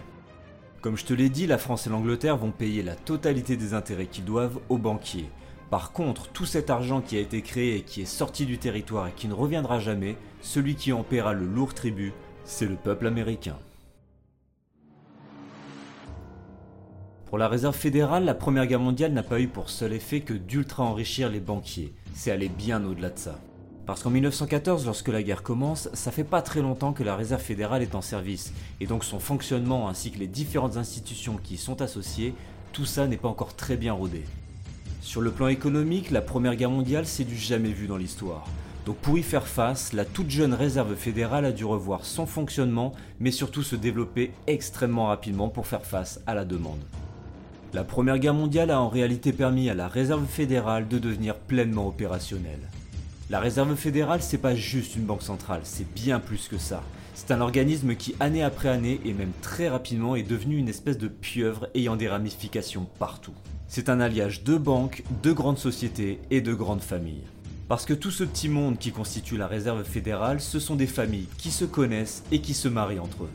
Comme 0.80 0.96
je 0.96 1.04
te 1.04 1.12
l'ai 1.12 1.28
dit, 1.28 1.46
la 1.46 1.58
France 1.58 1.86
et 1.86 1.90
l'Angleterre 1.90 2.36
vont 2.36 2.50
payer 2.50 2.82
la 2.82 2.94
totalité 2.94 3.56
des 3.56 3.74
intérêts 3.74 4.06
qu'ils 4.06 4.24
doivent 4.24 4.58
aux 4.68 4.78
banquiers. 4.78 5.28
Par 5.70 5.92
contre, 5.92 6.28
tout 6.28 6.46
cet 6.46 6.70
argent 6.70 7.02
qui 7.02 7.16
a 7.18 7.20
été 7.20 7.42
créé 7.42 7.82
qui 7.82 8.00
est 8.00 8.06
sorti 8.06 8.46
du 8.46 8.56
territoire 8.56 9.08
et 9.08 9.12
qui 9.12 9.28
ne 9.28 9.34
reviendra 9.34 9.80
jamais, 9.80 10.16
celui 10.40 10.74
qui 10.76 10.92
en 10.94 11.02
paiera 11.02 11.34
le 11.34 11.44
lourd 11.44 11.74
tribut, 11.74 12.14
c'est 12.44 12.66
le 12.66 12.76
peuple 12.76 13.06
américain. 13.06 13.58
Pour 17.26 17.36
la 17.36 17.48
Réserve 17.48 17.76
fédérale, 17.76 18.24
la 18.24 18.32
Première 18.32 18.66
Guerre 18.66 18.80
mondiale 18.80 19.12
n'a 19.12 19.22
pas 19.22 19.38
eu 19.40 19.48
pour 19.48 19.68
seul 19.68 19.92
effet 19.92 20.20
que 20.20 20.32
d'ultra 20.32 20.84
enrichir 20.84 21.28
les 21.28 21.40
banquiers. 21.40 21.92
C'est 22.14 22.30
aller 22.30 22.48
bien 22.48 22.82
au-delà 22.82 23.10
de 23.10 23.18
ça. 23.18 23.38
Parce 23.84 24.02
qu'en 24.02 24.10
1914, 24.10 24.86
lorsque 24.86 25.08
la 25.08 25.22
guerre 25.22 25.42
commence, 25.42 25.90
ça 25.92 26.10
fait 26.10 26.24
pas 26.24 26.40
très 26.40 26.62
longtemps 26.62 26.94
que 26.94 27.02
la 27.02 27.16
Réserve 27.16 27.42
fédérale 27.42 27.82
est 27.82 27.94
en 27.94 28.00
service, 28.00 28.54
et 28.80 28.86
donc 28.86 29.04
son 29.04 29.18
fonctionnement 29.18 29.88
ainsi 29.88 30.10
que 30.10 30.18
les 30.18 30.26
différentes 30.26 30.78
institutions 30.78 31.36
qui 31.36 31.54
y 31.54 31.58
sont 31.58 31.82
associées, 31.82 32.34
tout 32.72 32.86
ça 32.86 33.06
n'est 33.06 33.16
pas 33.18 33.28
encore 33.28 33.56
très 33.56 33.76
bien 33.76 33.92
rodé. 33.92 34.24
Sur 35.00 35.20
le 35.20 35.30
plan 35.30 35.48
économique, 35.48 36.10
la 36.10 36.20
Première 36.20 36.56
Guerre 36.56 36.70
mondiale, 36.70 37.06
c'est 37.06 37.24
du 37.24 37.36
jamais 37.36 37.70
vu 37.70 37.86
dans 37.86 37.96
l'histoire. 37.96 38.46
Donc 38.84 38.96
pour 38.96 39.18
y 39.18 39.22
faire 39.22 39.46
face, 39.46 39.92
la 39.92 40.04
toute 40.04 40.30
jeune 40.30 40.54
réserve 40.54 40.94
fédérale 40.94 41.44
a 41.44 41.52
dû 41.52 41.64
revoir 41.64 42.04
son 42.04 42.26
fonctionnement, 42.26 42.92
mais 43.20 43.30
surtout 43.30 43.62
se 43.62 43.76
développer 43.76 44.32
extrêmement 44.46 45.06
rapidement 45.06 45.48
pour 45.48 45.66
faire 45.66 45.84
face 45.84 46.20
à 46.26 46.34
la 46.34 46.44
demande. 46.44 46.80
La 47.74 47.84
Première 47.84 48.18
Guerre 48.18 48.34
mondiale 48.34 48.70
a 48.70 48.80
en 48.80 48.88
réalité 48.88 49.32
permis 49.32 49.68
à 49.68 49.74
la 49.74 49.88
réserve 49.88 50.24
fédérale 50.26 50.88
de 50.88 50.98
devenir 50.98 51.34
pleinement 51.36 51.86
opérationnelle. 51.86 52.68
La 53.30 53.40
Réserve 53.40 53.74
fédérale, 53.74 54.22
c'est 54.22 54.38
pas 54.38 54.54
juste 54.54 54.96
une 54.96 55.04
banque 55.04 55.22
centrale, 55.22 55.60
c'est 55.64 55.92
bien 55.92 56.18
plus 56.18 56.48
que 56.48 56.56
ça. 56.56 56.82
C'est 57.14 57.30
un 57.30 57.42
organisme 57.42 57.94
qui, 57.94 58.14
année 58.20 58.42
après 58.42 58.70
année, 58.70 59.02
et 59.04 59.12
même 59.12 59.32
très 59.42 59.68
rapidement, 59.68 60.16
est 60.16 60.22
devenu 60.22 60.56
une 60.56 60.70
espèce 60.70 60.96
de 60.96 61.08
pieuvre 61.08 61.68
ayant 61.74 61.96
des 61.96 62.08
ramifications 62.08 62.86
partout. 62.98 63.34
C'est 63.70 63.90
un 63.90 64.00
alliage 64.00 64.44
de 64.44 64.56
banques, 64.56 65.04
de 65.22 65.30
grandes 65.30 65.58
sociétés 65.58 66.20
et 66.30 66.40
de 66.40 66.54
grandes 66.54 66.80
familles. 66.80 67.24
Parce 67.68 67.84
que 67.84 67.92
tout 67.92 68.10
ce 68.10 68.24
petit 68.24 68.48
monde 68.48 68.78
qui 68.78 68.92
constitue 68.92 69.36
la 69.36 69.46
réserve 69.46 69.84
fédérale, 69.84 70.40
ce 70.40 70.58
sont 70.58 70.74
des 70.74 70.86
familles 70.86 71.28
qui 71.36 71.50
se 71.50 71.66
connaissent 71.66 72.24
et 72.32 72.40
qui 72.40 72.54
se 72.54 72.66
marient 72.66 72.98
entre 72.98 73.24
eux. 73.24 73.30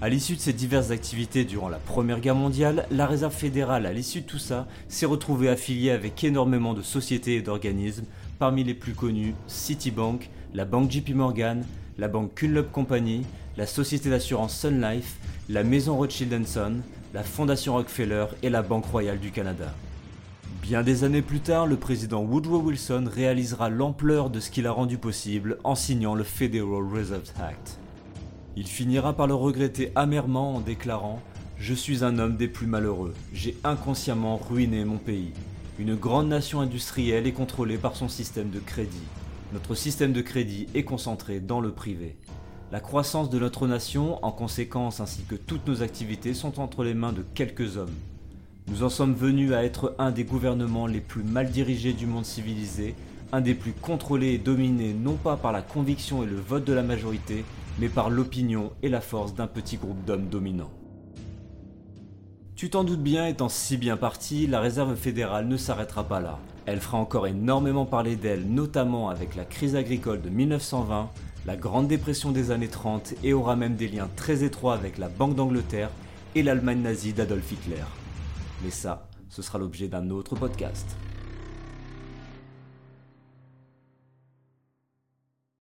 À 0.00 0.08
l'issue 0.08 0.36
de 0.36 0.40
ces 0.40 0.52
diverses 0.52 0.92
activités 0.92 1.44
durant 1.44 1.68
la 1.68 1.78
Première 1.78 2.20
Guerre 2.20 2.36
mondiale, 2.36 2.86
la 2.92 3.08
réserve 3.08 3.34
fédérale, 3.34 3.86
à 3.86 3.92
l'issue 3.92 4.20
de 4.20 4.26
tout 4.26 4.38
ça, 4.38 4.68
s'est 4.86 5.06
retrouvée 5.06 5.48
affiliée 5.48 5.90
avec 5.90 6.22
énormément 6.22 6.72
de 6.72 6.82
sociétés 6.82 7.34
et 7.34 7.42
d'organismes, 7.42 8.04
parmi 8.38 8.62
les 8.62 8.74
plus 8.74 8.94
connus 8.94 9.34
Citibank, 9.48 10.30
la 10.54 10.64
banque 10.64 10.92
JP 10.92 11.14
Morgan, 11.16 11.64
la 11.98 12.06
banque 12.06 12.32
Kunlup 12.34 12.70
Company, 12.70 13.22
la 13.56 13.66
société 13.66 14.08
d'assurance 14.08 14.56
Sun 14.56 14.80
Life, 14.80 15.16
la 15.48 15.64
maison 15.64 15.96
Rothschild 15.96 16.46
Son, 16.46 16.76
la 17.14 17.22
fondation 17.22 17.74
Rockefeller 17.74 18.26
et 18.42 18.50
la 18.50 18.62
Banque 18.62 18.86
Royale 18.86 19.20
du 19.20 19.30
Canada. 19.30 19.72
Bien 20.60 20.82
des 20.82 21.04
années 21.04 21.22
plus 21.22 21.38
tard, 21.38 21.64
le 21.68 21.76
président 21.76 22.22
Woodrow 22.22 22.58
Wilson 22.58 23.08
réalisera 23.08 23.70
l'ampleur 23.70 24.30
de 24.30 24.40
ce 24.40 24.50
qu'il 24.50 24.66
a 24.66 24.72
rendu 24.72 24.98
possible 24.98 25.58
en 25.62 25.76
signant 25.76 26.16
le 26.16 26.24
Federal 26.24 26.82
Reserve 26.92 27.30
Act. 27.40 27.78
Il 28.56 28.66
finira 28.66 29.12
par 29.12 29.28
le 29.28 29.34
regretter 29.34 29.92
amèrement 29.94 30.56
en 30.56 30.60
déclarant⁇ 30.60 31.22
Je 31.56 31.72
suis 31.72 32.02
un 32.02 32.18
homme 32.18 32.36
des 32.36 32.48
plus 32.48 32.66
malheureux, 32.66 33.14
j'ai 33.32 33.56
inconsciemment 33.62 34.36
ruiné 34.36 34.84
mon 34.84 34.98
pays. 34.98 35.34
Une 35.78 35.94
grande 35.94 36.26
nation 36.26 36.60
industrielle 36.60 37.28
est 37.28 37.32
contrôlée 37.32 37.78
par 37.78 37.94
son 37.94 38.08
système 38.08 38.50
de 38.50 38.58
crédit. 38.58 39.06
Notre 39.52 39.76
système 39.76 40.12
de 40.12 40.20
crédit 40.20 40.66
est 40.74 40.82
concentré 40.82 41.38
dans 41.38 41.60
le 41.60 41.70
privé. 41.70 42.16
La 42.72 42.80
croissance 42.80 43.30
de 43.30 43.38
notre 43.38 43.66
nation, 43.66 44.24
en 44.24 44.32
conséquence 44.32 45.00
ainsi 45.00 45.22
que 45.22 45.34
toutes 45.34 45.66
nos 45.68 45.82
activités, 45.82 46.34
sont 46.34 46.60
entre 46.60 46.82
les 46.82 46.94
mains 46.94 47.12
de 47.12 47.24
quelques 47.34 47.76
hommes. 47.76 47.94
Nous 48.68 48.82
en 48.82 48.88
sommes 48.88 49.14
venus 49.14 49.52
à 49.52 49.64
être 49.64 49.94
un 49.98 50.10
des 50.10 50.24
gouvernements 50.24 50.86
les 50.86 51.00
plus 51.00 51.22
mal 51.22 51.50
dirigés 51.50 51.92
du 51.92 52.06
monde 52.06 52.24
civilisé, 52.24 52.94
un 53.32 53.40
des 53.40 53.54
plus 53.54 53.72
contrôlés 53.72 54.32
et 54.32 54.38
dominés 54.38 54.94
non 54.94 55.14
pas 55.14 55.36
par 55.36 55.52
la 55.52 55.60
conviction 55.60 56.22
et 56.22 56.26
le 56.26 56.36
vote 56.36 56.64
de 56.64 56.72
la 56.72 56.82
majorité, 56.82 57.44
mais 57.78 57.88
par 57.88 58.08
l'opinion 58.08 58.72
et 58.82 58.88
la 58.88 59.00
force 59.00 59.34
d'un 59.34 59.46
petit 59.46 59.76
groupe 59.76 60.04
d'hommes 60.04 60.28
dominants. 60.28 60.70
Tu 62.56 62.70
t'en 62.70 62.84
doutes 62.84 63.02
bien, 63.02 63.26
étant 63.26 63.48
si 63.48 63.76
bien 63.76 63.96
parti, 63.96 64.46
la 64.46 64.60
réserve 64.60 64.94
fédérale 64.94 65.48
ne 65.48 65.56
s'arrêtera 65.56 66.04
pas 66.04 66.20
là. 66.20 66.38
Elle 66.66 66.80
fera 66.80 66.98
encore 66.98 67.26
énormément 67.26 67.84
parler 67.84 68.16
d'elle, 68.16 68.46
notamment 68.46 69.10
avec 69.10 69.36
la 69.36 69.44
crise 69.44 69.76
agricole 69.76 70.22
de 70.22 70.30
1920, 70.30 71.10
la 71.46 71.56
Grande 71.56 71.88
Dépression 71.88 72.30
des 72.30 72.50
années 72.50 72.68
30 72.68 73.14
et 73.22 73.34
aura 73.34 73.54
même 73.54 73.76
des 73.76 73.88
liens 73.88 74.08
très 74.16 74.44
étroits 74.44 74.74
avec 74.74 74.96
la 74.96 75.08
Banque 75.08 75.34
d'Angleterre 75.34 75.90
et 76.34 76.42
l'Allemagne 76.42 76.80
nazie 76.80 77.12
d'Adolf 77.12 77.52
Hitler. 77.52 77.84
Mais 78.62 78.70
ça, 78.70 79.08
ce 79.28 79.42
sera 79.42 79.58
l'objet 79.58 79.88
d'un 79.88 80.08
autre 80.10 80.36
podcast. 80.36 80.96